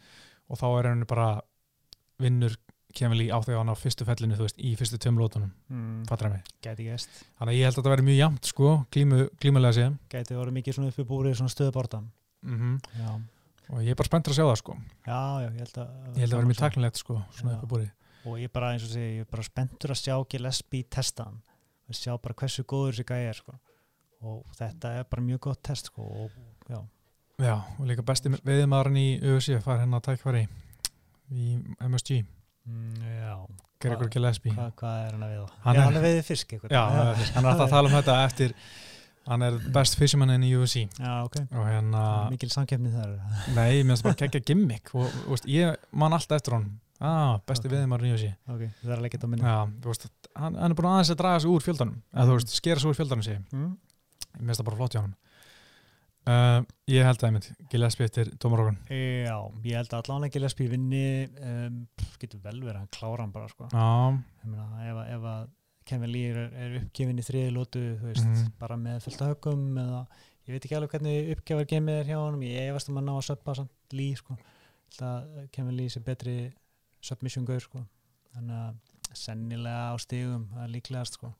[0.49, 1.41] og þá er hann bara
[2.19, 2.55] vinnur
[2.93, 5.51] Kevin Lee á því að hann á fyrstu fellinu þú veist, í fyrstu tveim lótunum,
[5.69, 6.43] mm, fattur það mig?
[6.61, 9.95] Gæti gæst þannig að ég held að það veri mjög jæmt sko, glímu, glímulega séð
[10.13, 12.09] gæti verið mikið svona uppi búrið svona stöðubortan
[12.43, 13.09] mm já.
[13.73, 16.23] Og ég er bara spenntur að sjá það sko já, já, ég held að ég
[16.23, 17.19] held að vera mjög taknilegt sko
[18.23, 21.39] og ég bara eins og segi, ég er bara spenntur að sjá Gillespie testa hann
[21.89, 23.55] að sjá bara hversu góður þessi gæði er sko.
[24.23, 26.05] og þetta er bara mjög gott test sko.
[26.05, 26.37] og
[26.69, 26.79] já,
[27.43, 30.45] já, og líka besti veiðmaðurinn í UFC fær hennar tækfæri
[31.33, 33.35] í MSG mm, já.
[33.83, 35.47] Gregor Gillespie Hvað, hvað er hann að veiða?
[35.65, 36.71] Hann er- hann er veiðið fisk eitthvað.
[36.71, 36.83] já,
[37.35, 38.55] hann er að tala um þetta eftir
[39.29, 42.03] hann er best fisherman í UFC já, ok, og hérna,
[42.33, 43.13] mikil samkeppni þar.
[43.55, 44.91] Nei, mér finnst bara geggja gimmick.
[44.97, 46.69] Og þú veist, ég man alltaf eftir hann
[46.99, 47.75] ah, besti Ok.
[47.75, 49.49] veiðmaðurinn í UFC ok, það er að leggja þetta á minni.
[49.53, 51.99] Já, veist, hann, hann er búin aðeins að draga sig úr fjöldanum.
[52.13, 53.71] Eða þú veist, skera sig úr fjöldanum sig mm.
[54.33, 55.15] Mér finnst það bara flott hjá hann
[56.27, 56.59] uh,
[56.89, 61.03] Ég held að Gillespie eftir Dómarókan já, ég held að allan að Gillespie vinni
[61.39, 61.83] um,
[62.19, 63.69] getur vel verið, hann klára hann bara sko.
[63.71, 64.23] Að-
[65.13, 65.51] ef að
[65.85, 68.51] Kevin Lee er, er uppgefin í þriði lótu veist, Mhm.
[68.59, 70.07] bara með fullt af högum eða
[70.47, 73.13] ég veit ekki alveg hvernig uppgjafar gemið er hjá honum, ég efast um að ná
[73.17, 74.37] að söppa samt Lee sko,
[74.93, 76.53] Ég held að Kevin Lee sé betri
[77.01, 77.85] submission gaur sko,
[78.35, 78.75] þannig að
[79.13, 81.33] sennilega á stigum, það er líklegast sko.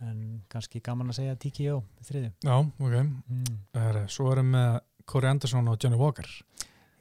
[0.00, 2.96] En kannski gaman að segja TKO þriði já, ok.
[3.30, 3.58] Mm.
[3.74, 6.24] er, Svo erum við Corey Anderson og Johnny Walker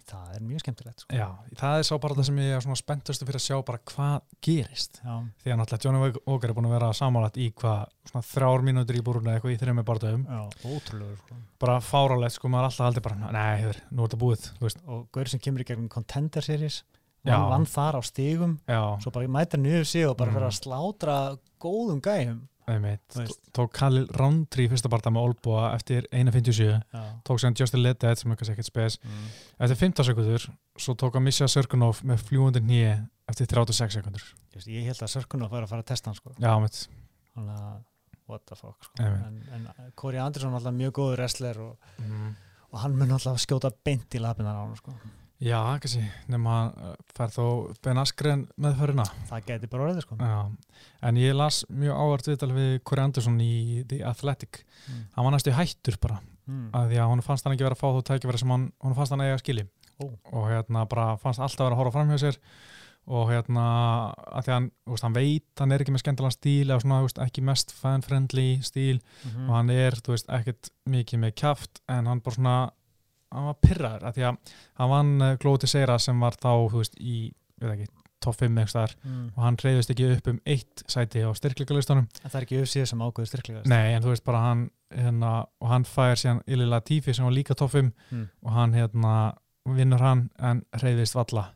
[0.10, 1.16] það er mjög skemmtilegt sko.
[1.16, 1.28] Já,
[1.60, 4.22] það er sá bara það sem ég er svona spenntustu fyrir að sjá bara hvað
[4.48, 8.26] gerist Já, Því að náttúrulega Johnny Walker er búin að vera samanlætt í hvað svona
[8.34, 9.92] þrjár mínútur í búruna eitthvað í þreim með
[10.64, 11.36] ótrúlega sko.
[11.60, 14.50] bara fárálegt sko, maður alltaf haldið bara nei, nú er þetta búið,
[14.88, 16.84] og gaur sem kemur í gegnum Contender Series
[17.24, 17.38] Já.
[17.48, 20.36] vann, þar á stigum Já, svo bara mæta niður sig og bara Mm.
[20.36, 22.42] fyrir að slátra góðum gæjum
[23.54, 27.02] tók Khalil Roundtree í fyrsta barða með Olboa eftir 1.57 Já.
[27.28, 29.28] tók sér Justin Ledet sem kannski ekkert spes Mm.
[29.60, 30.46] eftir 15 sekundur,
[30.78, 32.94] svo tók hann Misha Sörgunov með fljúandi nýje
[33.30, 36.32] eftir 36 sekundur veist, Ég held að Sörkunov var að fara að testa hann sko.
[36.40, 36.88] já, mitt,
[37.38, 37.84] að
[38.28, 39.04] what the fuck sko.
[39.04, 42.36] En, en Corey Anderson er alltaf mjög góður wrestler og, mm.
[42.72, 44.94] og hann mun alltaf skjóta beint í lapinar á hann sko.
[45.44, 47.46] Já, kannski nema uh, fær þó
[47.84, 50.18] Ben Askren meðförina það geti bara orðið sko.
[50.20, 50.38] já.
[51.10, 55.02] en ég las mjög ávart viðtal við Corey Anderson í The Athletic mm.
[55.18, 56.74] hann var næstu hættur bara Mm.
[56.76, 58.96] að því að hún fannst hann ekki vera að fá þú tækifæri sem hann, hún
[58.98, 59.62] fannst hann eiga skili
[60.04, 60.10] Ó.
[60.36, 62.38] og hérna bara fannst alltaf vera að horfa fram hjá sér
[63.08, 63.64] og hérna
[64.28, 66.98] að því að hann, veist, hann veit hann er ekki með skemmtilegan stíl eða svona,
[67.06, 69.48] veist, ekki mest fan-friendly stíl Mhm.
[69.48, 72.58] og hann er, þú veist, ekkert mikið með kjaft en hann bara svona
[73.34, 76.82] hann var pyrraður að því að hann vann uh, Glóti Seira sem var þá, þú
[76.82, 77.18] veist, í
[77.64, 77.88] ekki,
[78.24, 79.24] topp 5 eitthvað þar mm.
[79.36, 82.86] og hann reyðist ekki upp um eitt sæti á styrkleikalistunum En það er ekki UFC
[82.90, 84.64] sem ágöður styrklega Nei, en þú veist bara hann
[84.94, 88.28] hérna, og hann fær síðan Ili Latifi sem var líka topp 5 Mm.
[88.46, 89.14] og hann hérna
[89.66, 91.50] vinnur hann en reyðist valla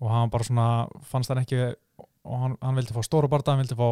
[0.00, 0.66] og hann bara svona
[1.08, 3.88] fannst hann ekki og hann, hann vildi fá stóra barða, hann vildi fá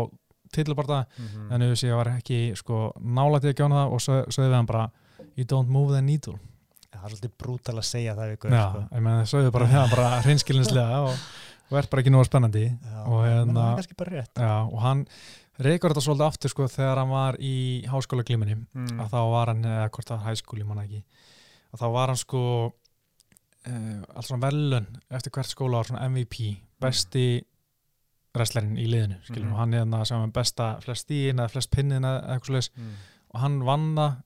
[0.53, 4.91] titilbarða mm en auðvitað var ekki sko nálætið að gjána það og við hann bara
[5.37, 6.39] you don't move the needle
[7.03, 8.83] Það er svolítið brútal að segja það við ykkur Já, sko.
[8.97, 11.23] ég meina sögðu bara hérna bara hreinskilinslega og,
[11.73, 14.43] og er bara ekki nú spennandi Já, og menn hérna- það er kannski bara rétt
[14.47, 15.05] Já, og hann
[15.63, 17.55] reykur þetta svolítið aftur sko þegar hann var í
[17.91, 19.01] háskóla glíminni mm.
[19.03, 21.03] að þá var hann, eða hvort það var hæskóli manna ekki,
[21.75, 22.43] að þá var hann sko
[23.69, 26.39] uh, alls svona velun eftir hvert skóla var svona MVP
[26.83, 27.27] besti
[28.33, 29.53] wrestlerinn í liðinu skilum, Mhm.
[29.53, 32.49] og hann er þannig að sem er besta flest stíðin eða flest pinnin eða eitthvað
[32.49, 32.93] svoleiðis Mm.
[33.35, 34.17] og hann vann það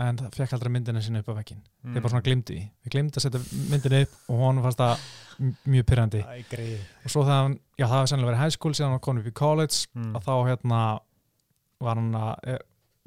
[0.00, 1.92] en það fekk aldrei myndina sinni upp á vekkin Mm.
[1.94, 3.40] þeir bara svona glimti því, þeir glimti að setja
[3.70, 5.04] myndina upp og hann fannst það
[5.74, 6.20] mjög pyrrandi
[7.04, 9.32] og svo hann, já það var sennilega verið high school síðan hann kom upp í
[9.32, 10.14] college mm.
[10.16, 10.80] að þá hérna
[11.80, 12.58] var hann að eh,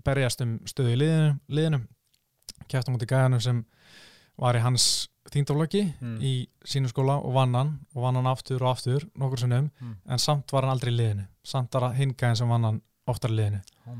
[0.04, 1.82] berjast um stöðu í liðinu, liðinu
[2.72, 3.64] kæftum út í gæðanum sem
[4.42, 6.18] var í hans þýndaflöki Mm.
[6.22, 9.96] í sínu skóla og vann hann og vann hann aftur og aftur nokkur sinnum Mm.
[10.10, 12.82] en samt var hann aldrei í liðinu samt var það hinn gæðin sem vann hann
[13.08, 13.96] oftar í liðinu oh,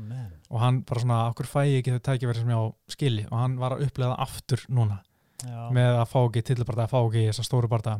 [0.50, 3.36] og hann bara svona, okkur fæ ég ekki þau tækifæri sem ég á skili og
[3.38, 5.00] hann var að upplega aftur núna
[5.44, 5.66] Já.
[5.74, 7.98] með að fá ekki tilbarta, að fá ekki þessa stóru barta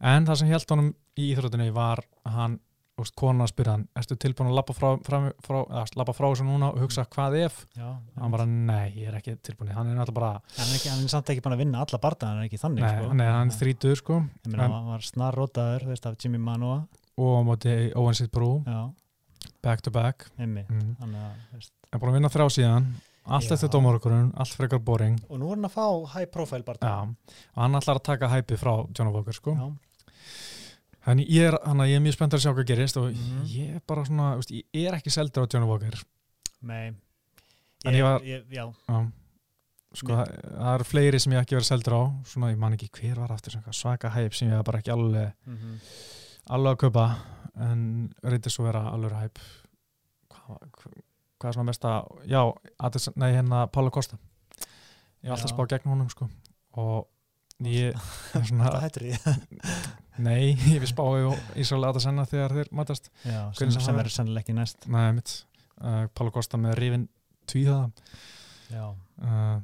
[0.00, 2.56] en það sem held honum í íþróttunni var hann,
[3.00, 6.70] úst, konan að spyrja hann ertu tilbúin að labba frá, frá, frá, frá, þessu núna
[6.72, 7.60] og hugsa hvað ef?
[7.78, 7.88] Já,
[8.20, 11.04] hann bara, nei, ég er ekki tilbúin hann er náttúrulega bara, hann, er ekki, hann
[11.04, 13.12] er samt ekki búin að vinna alla barða hann er ekki þannig nei, sko.
[13.20, 14.22] nei, hann er þrítur sko,
[14.56, 16.82] hann var snar rótaður þú veist af Jimmy Manoa.
[17.20, 18.88] Og á móti Owen Sitt Brú, já,
[19.62, 20.26] back to back.
[20.38, 20.96] Emmi mm.
[21.00, 21.72] þannig að, veist.
[21.90, 22.88] Er búin að vinna þrjá síðan.
[23.30, 23.52] Allt Já.
[23.54, 25.18] eftir dómarökurinn, allt frekar boring.
[25.28, 25.84] Og nú er hann að fá
[26.16, 29.54] high profile barða já, og hann ætlar að taka hæpi frá John Walker sko.
[29.54, 29.68] Já.
[31.04, 33.44] Þannig ég er, hana, ég er mjög spenntur að sjá hvað gerist og Mhm.
[33.52, 36.02] ég er bara svona, veist, ég er ekki seldur á Johnny Walker.
[36.62, 36.92] Nei.
[37.84, 39.12] En ég var- ég, já, Já.
[39.92, 42.02] Sko, það, það eru fleiri sem ég ekki verið seldur á.
[42.24, 45.32] Svona, ég man ekki hver var aftur svaka hæp sem ég var bara ekki alveg
[45.46, 45.78] mm
[46.50, 47.04] alveg að kaupa
[47.60, 47.84] en
[48.24, 49.40] reyndi svo vera alveg hæp
[50.30, 51.94] hvað, hvað, er svona mesta
[52.30, 52.40] já,
[52.78, 54.18] Addison, nei hérna Pála Kosta
[55.20, 55.54] ég er alltaf Já.
[55.54, 56.28] spá gegn honum sko
[56.80, 57.08] og
[57.66, 57.96] ég
[58.48, 59.36] svona, það hættur því
[60.24, 61.26] nei, ég vil spá í
[61.62, 63.98] Ísraeli Addisona þegar þeir matast já, sem, sem það er?
[64.02, 65.34] verður sennilega ekki næst Nei, mitt.
[65.80, 67.08] Uh, Pála Kosta með rifin
[67.50, 67.90] tvíðaða.
[68.72, 68.88] já,
[69.20, 69.58] Uh,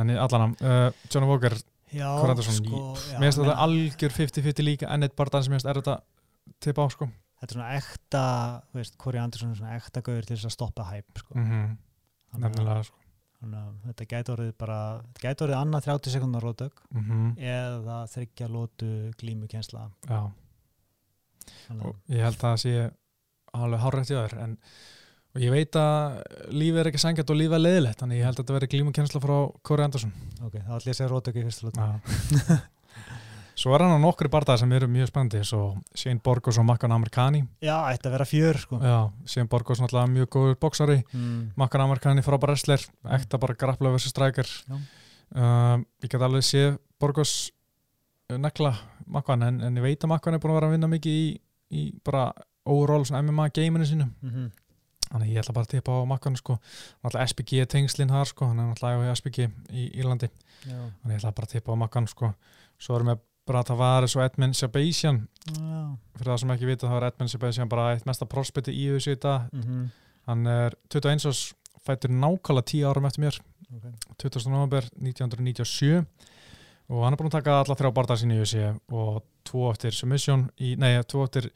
[0.00, 1.52] en í allan uh, John Walker,
[1.92, 5.58] já þetta sko, já, mér finnst þetta algjör 50-50 líka en eitt barðan sem mér
[5.60, 5.96] finnst er þetta
[6.64, 7.08] tippa á sko.
[7.42, 8.24] Þetta er svona ekta
[8.70, 11.34] þú veist, Corey Anderson er svona ekta gauður til þess að stoppa hæp sko.
[11.34, 11.72] Mm -hmm.
[12.42, 12.98] Nefnilega sko.
[13.42, 17.38] þetta gæti orðið bara þetta gæti orðið annað 30 sekundar rótök Mm -hmm.
[17.38, 20.30] eða þryggja lótu og að
[22.08, 22.90] ég held að það sé
[23.52, 24.58] alveg hárrætt í öður en
[25.32, 26.22] og ég veit að
[26.52, 29.20] lífið er ekki sangjart og lífið er leiðilegt þannig ég held að þetta veri glímukensla
[29.20, 30.12] frá Corey Anderson
[30.42, 31.80] ok, þá ætlum ég að segja rótök í fyrstu lótu.
[33.62, 36.94] Svo er hann á nokkri barðar sem eru mjög spennandi svo Shane Borgos og Makkan
[36.96, 38.78] Amerikani já, ætti að vera fjör sko.
[38.82, 38.96] Já,
[39.30, 41.52] Shane Borgos náttúrulega mjög góður boksari mm.
[41.60, 42.82] Makkan Amerikani frábær wrestler
[43.18, 44.50] ekta bara grappla versus striker.
[44.72, 47.52] Um, ég get alveg séð Borgos
[48.32, 48.74] nekla
[49.06, 51.30] Makkan en, en ég veit að Makkan er búin að vera að vinna mikið í,
[51.70, 52.32] í bara
[52.66, 54.10] overall MMA geiminu sínu.
[54.26, 54.50] Mm
[55.12, 56.54] þannig ég ætla bara að tippa á Makkan sko.
[57.02, 58.46] Náttúrulega SPG tengslinn þar sko.
[58.48, 60.30] Hann er náttúrulega á SPG í Írlandi.
[60.64, 60.78] Já.
[61.02, 62.30] þannig ég ætla bara að tippa á Makkan sko.
[62.80, 63.20] Svo erum við
[63.76, 65.80] vara svo Edmund Já.
[66.16, 69.16] fyrir það sem ekki vita þá er Edmund Shabazian bara eitt mesta prospekti í þessu
[69.16, 69.90] í dag Mm
[70.28, 71.42] hann er 21 árs
[71.82, 73.38] fættur nákvæmlega 10 árum eftir mér
[73.76, 73.92] okay.
[74.22, 74.50] 20.
[74.52, 76.04] november 1997
[76.92, 78.62] og hann er búin að taka alla þrjá barða sinni í UFC
[78.94, 81.50] og tvo eftir submission í, nei, tvo eftir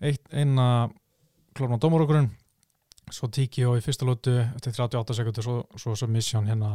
[0.00, 0.88] eitt, eina
[1.54, 2.30] klófna dómarókurinn
[3.12, 6.72] svo TKO í fyrsta lótu eftir 38 sekundur svo, svo submission hérna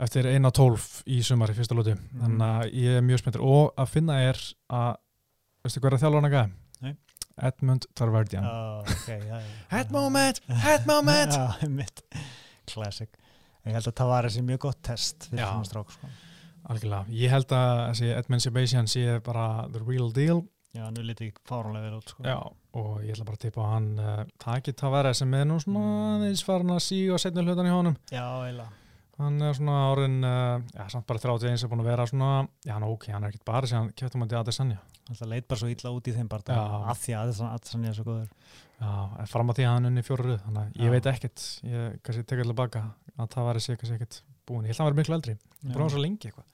[0.00, 2.20] eftir 1.12 í sumar í fyrsta lótu Mhm.
[2.22, 3.42] þannig að ég er mjög spenntur.
[3.44, 4.38] Og að finna er
[4.70, 4.96] að
[5.64, 6.96] veistu hver að þjálfa hann að Nei.
[7.42, 8.44] Edmund Tarverdian.
[8.44, 9.40] Já, ok, já, já.
[9.74, 11.36] Head moment, head moment!
[11.68, 12.02] Mitt
[12.66, 13.08] Classic.
[13.66, 16.08] Ég held að það var þessi mjög gott test fyrir svona strák sko.
[16.70, 20.42] algjörlega, ég held að þessi Edmund Sebastian sé bara the real deal.
[20.72, 22.22] Já, nú lítið fáránlega vel út sko.
[22.24, 22.36] Já,
[22.78, 26.18] og ég ætla bara að tippa að hann uh, taki Tavares sem er nú svona
[26.20, 27.96] aðeins farin að síga og setja hlutan í honum.
[28.12, 28.70] Já, eiginlega
[29.20, 32.30] hann er svona árin uh, já, samt bara 31 sem er búin að vera svona
[32.64, 34.80] já, hann ok, hann er ekkert bara sem hann keftum að Adesanya.
[35.10, 36.56] Það leit bara svo illa út í þeim bara
[36.90, 38.28] að því að það er svo góður.
[38.80, 38.90] Já,
[39.28, 42.22] fram að því að hann unni fjóru röð þannig að ég veit ekkert, ég kannski
[42.30, 42.84] tekja allir baka
[43.16, 45.34] að Tavares sé kannski ekkert búin ég ætla að vera miklu eldri,
[45.66, 46.46] búin að svo lengi eitthvað.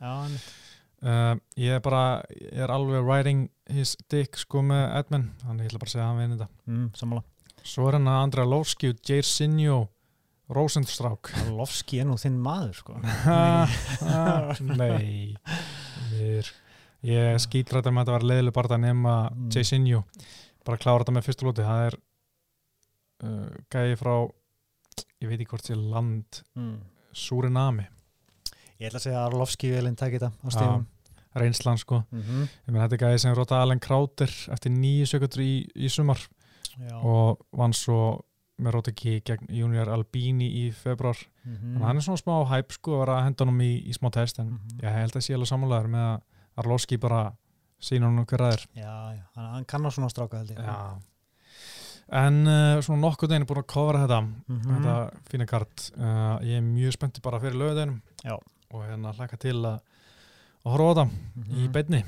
[1.07, 2.03] Uh, ég er bara,
[2.33, 6.11] ég er alveg riding his dick sko með Edmund þannig ég bara að segja að
[6.11, 6.49] hann vinni þetta.
[6.73, 6.87] Mm,
[7.67, 9.79] svo er hann að Andra Lovski og Jairzinho
[10.55, 11.33] Rosenstrák.
[11.51, 12.99] Lofski er nú þinn maður sko.
[14.81, 15.35] Nei.
[16.13, 16.51] Mér,
[17.07, 19.51] Ég skítrætti með að þetta var leiðileg bara nema Mm.
[19.53, 20.03] Jairzinho
[20.67, 21.97] bara klára þetta með fyrstu lóti það er
[23.23, 24.15] uh, gæði frá
[25.23, 26.77] ég veit ekki hvort sé land mm.
[27.17, 27.87] Surinami,
[28.77, 30.87] Ég ætla að segja að Lofski velinn takk þetta á stífum
[31.37, 32.03] reynslan sko.
[32.11, 32.81] Mm -hmm.
[32.81, 36.21] þetta er gæði sem róta Allen Krauter eftir nýju sekundur í, í sumar
[36.77, 36.97] Já.
[36.97, 38.23] og vann svo
[38.59, 43.01] ekki gegn Junior Albini í februar mm að hann er svona smá hæp sko að
[43.05, 44.81] vera að henda honum í, í smá test en Mhm.
[44.83, 46.21] ég held að sé alveg sammálaður með að
[46.57, 47.33] Arlovski bara
[47.81, 50.99] sína hann hver aðeir Já, já, hann, hann kann á svona stráka held ég Já.
[52.09, 54.63] En uh, svona nokkuð deginn er búin að kofra þetta, Mhm.
[54.77, 55.91] þetta fína kart.
[55.99, 58.39] Uh, ég er mjög spenntið bara fyrir lögudeginum Já.
[58.71, 59.81] og hérna hlaka til að,
[60.65, 61.11] að horfa á þetta
[61.51, 61.73] í Mhm.
[61.73, 62.05] beinni.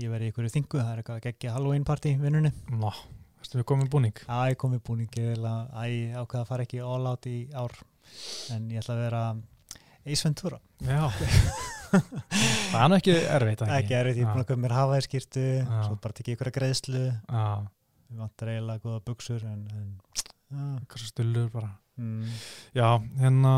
[0.00, 2.90] Ég verði í ykkur þingu, það er eitthvað að gegja Halloween party vinnunni Ná,
[3.42, 4.16] veistu við komum búning.
[4.26, 5.84] Æ, ég kom í búningi vil að æ,
[6.22, 7.74] ákveða að fara ekki all out í ár
[8.54, 9.22] en ég ætla að vera
[10.02, 10.58] Ace Ventura.
[10.82, 11.02] Já.
[11.92, 13.94] það er nú ekki erfitt, ekki?
[13.98, 15.82] Erfitt, ég er búin að koma mér hafa í skýrtu Já.
[15.86, 17.02] svo bara tekið ykkur að greiðslu.
[17.28, 17.44] Já,
[18.08, 21.70] við vantar eiginlega góða buksur en, en hversu stullur bara.
[22.00, 22.32] mm,
[22.78, 22.88] Já,
[23.20, 23.52] hérna,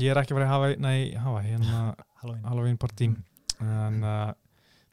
[0.00, 0.96] ég er ekki verið að hafa, nei,
[1.26, 1.82] hafa, hérna
[2.22, 2.44] Halloween.
[2.48, 3.10] Halloween party.
[3.62, 4.32] En uh,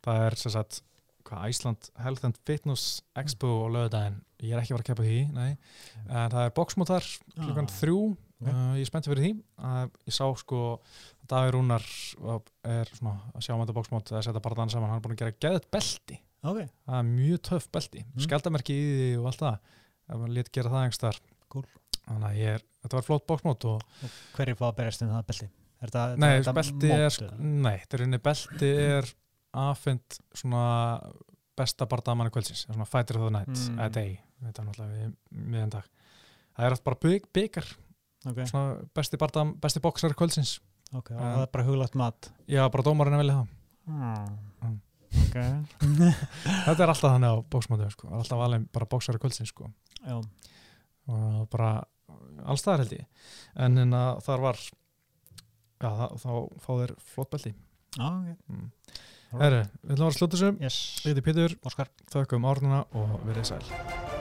[0.05, 0.81] það er sem sagt
[1.29, 2.87] hvað, Iceland Health and Fitness
[3.19, 5.51] Expo á lögudaginn, ég er ekki að vera að keppa því nei,
[6.09, 7.07] en það er boxmót þar
[7.37, 8.49] klukkan Ah, þrjú, ok.
[8.49, 9.31] uh, ég er spenntið fyrir því.
[9.59, 10.61] Uh, ég sá sko
[11.29, 11.85] Davíð Rúnar
[12.65, 14.11] er svona að sjá um þetta boxmót.
[14.15, 17.09] Að setja bara þann saman, hann er búin að gera geðið belti, ok, það er
[17.11, 18.05] mjög töff belti.
[18.05, 18.23] Mm.
[18.25, 19.59] skjaldamerki í því og allt það.
[20.09, 21.65] Ef maður létt gera það þar Cool.
[22.05, 23.81] þannig að ég er, þetta var flott boxmót og
[24.37, 25.49] hverju fá að berjast um það belti?
[25.79, 29.05] Er það, Nei, belti mót, er, nei, er belti er
[29.53, 30.99] afhengt svona
[31.57, 33.79] besta bardamanni kvöldsins, svona fighter of the night Mm.
[33.79, 35.83] eða day, þetta er náttúrulega miðan dag.
[36.55, 37.65] Það er alltaf bara bygg, byggar,
[38.29, 40.59] ok, svona besti bardam, besti boxar kvöldsins.
[40.93, 43.47] ok, og Um, það er bara huglagt mat Já, bara dómarinn að velja það.
[43.87, 44.37] mm.
[44.61, 44.81] Mm.
[45.25, 45.35] ok
[46.65, 49.69] Þetta er alltaf þannig á bóksmótið, sko, alltaf alveg bara boxar kvöldsins, sko,
[51.09, 51.83] og bara
[52.45, 53.05] allstaðar held ég.
[53.55, 54.59] En að þar var,
[55.81, 55.89] já,
[56.21, 56.29] þá
[56.63, 57.53] fá þeir flott belti.
[57.97, 58.71] já, ok Mm.
[59.29, 60.51] Herru, við ætlum að vera að slúta þessu.
[60.63, 64.18] yes, Ég heiti Pétur, Óskar þökkum árnuna og verið sæl.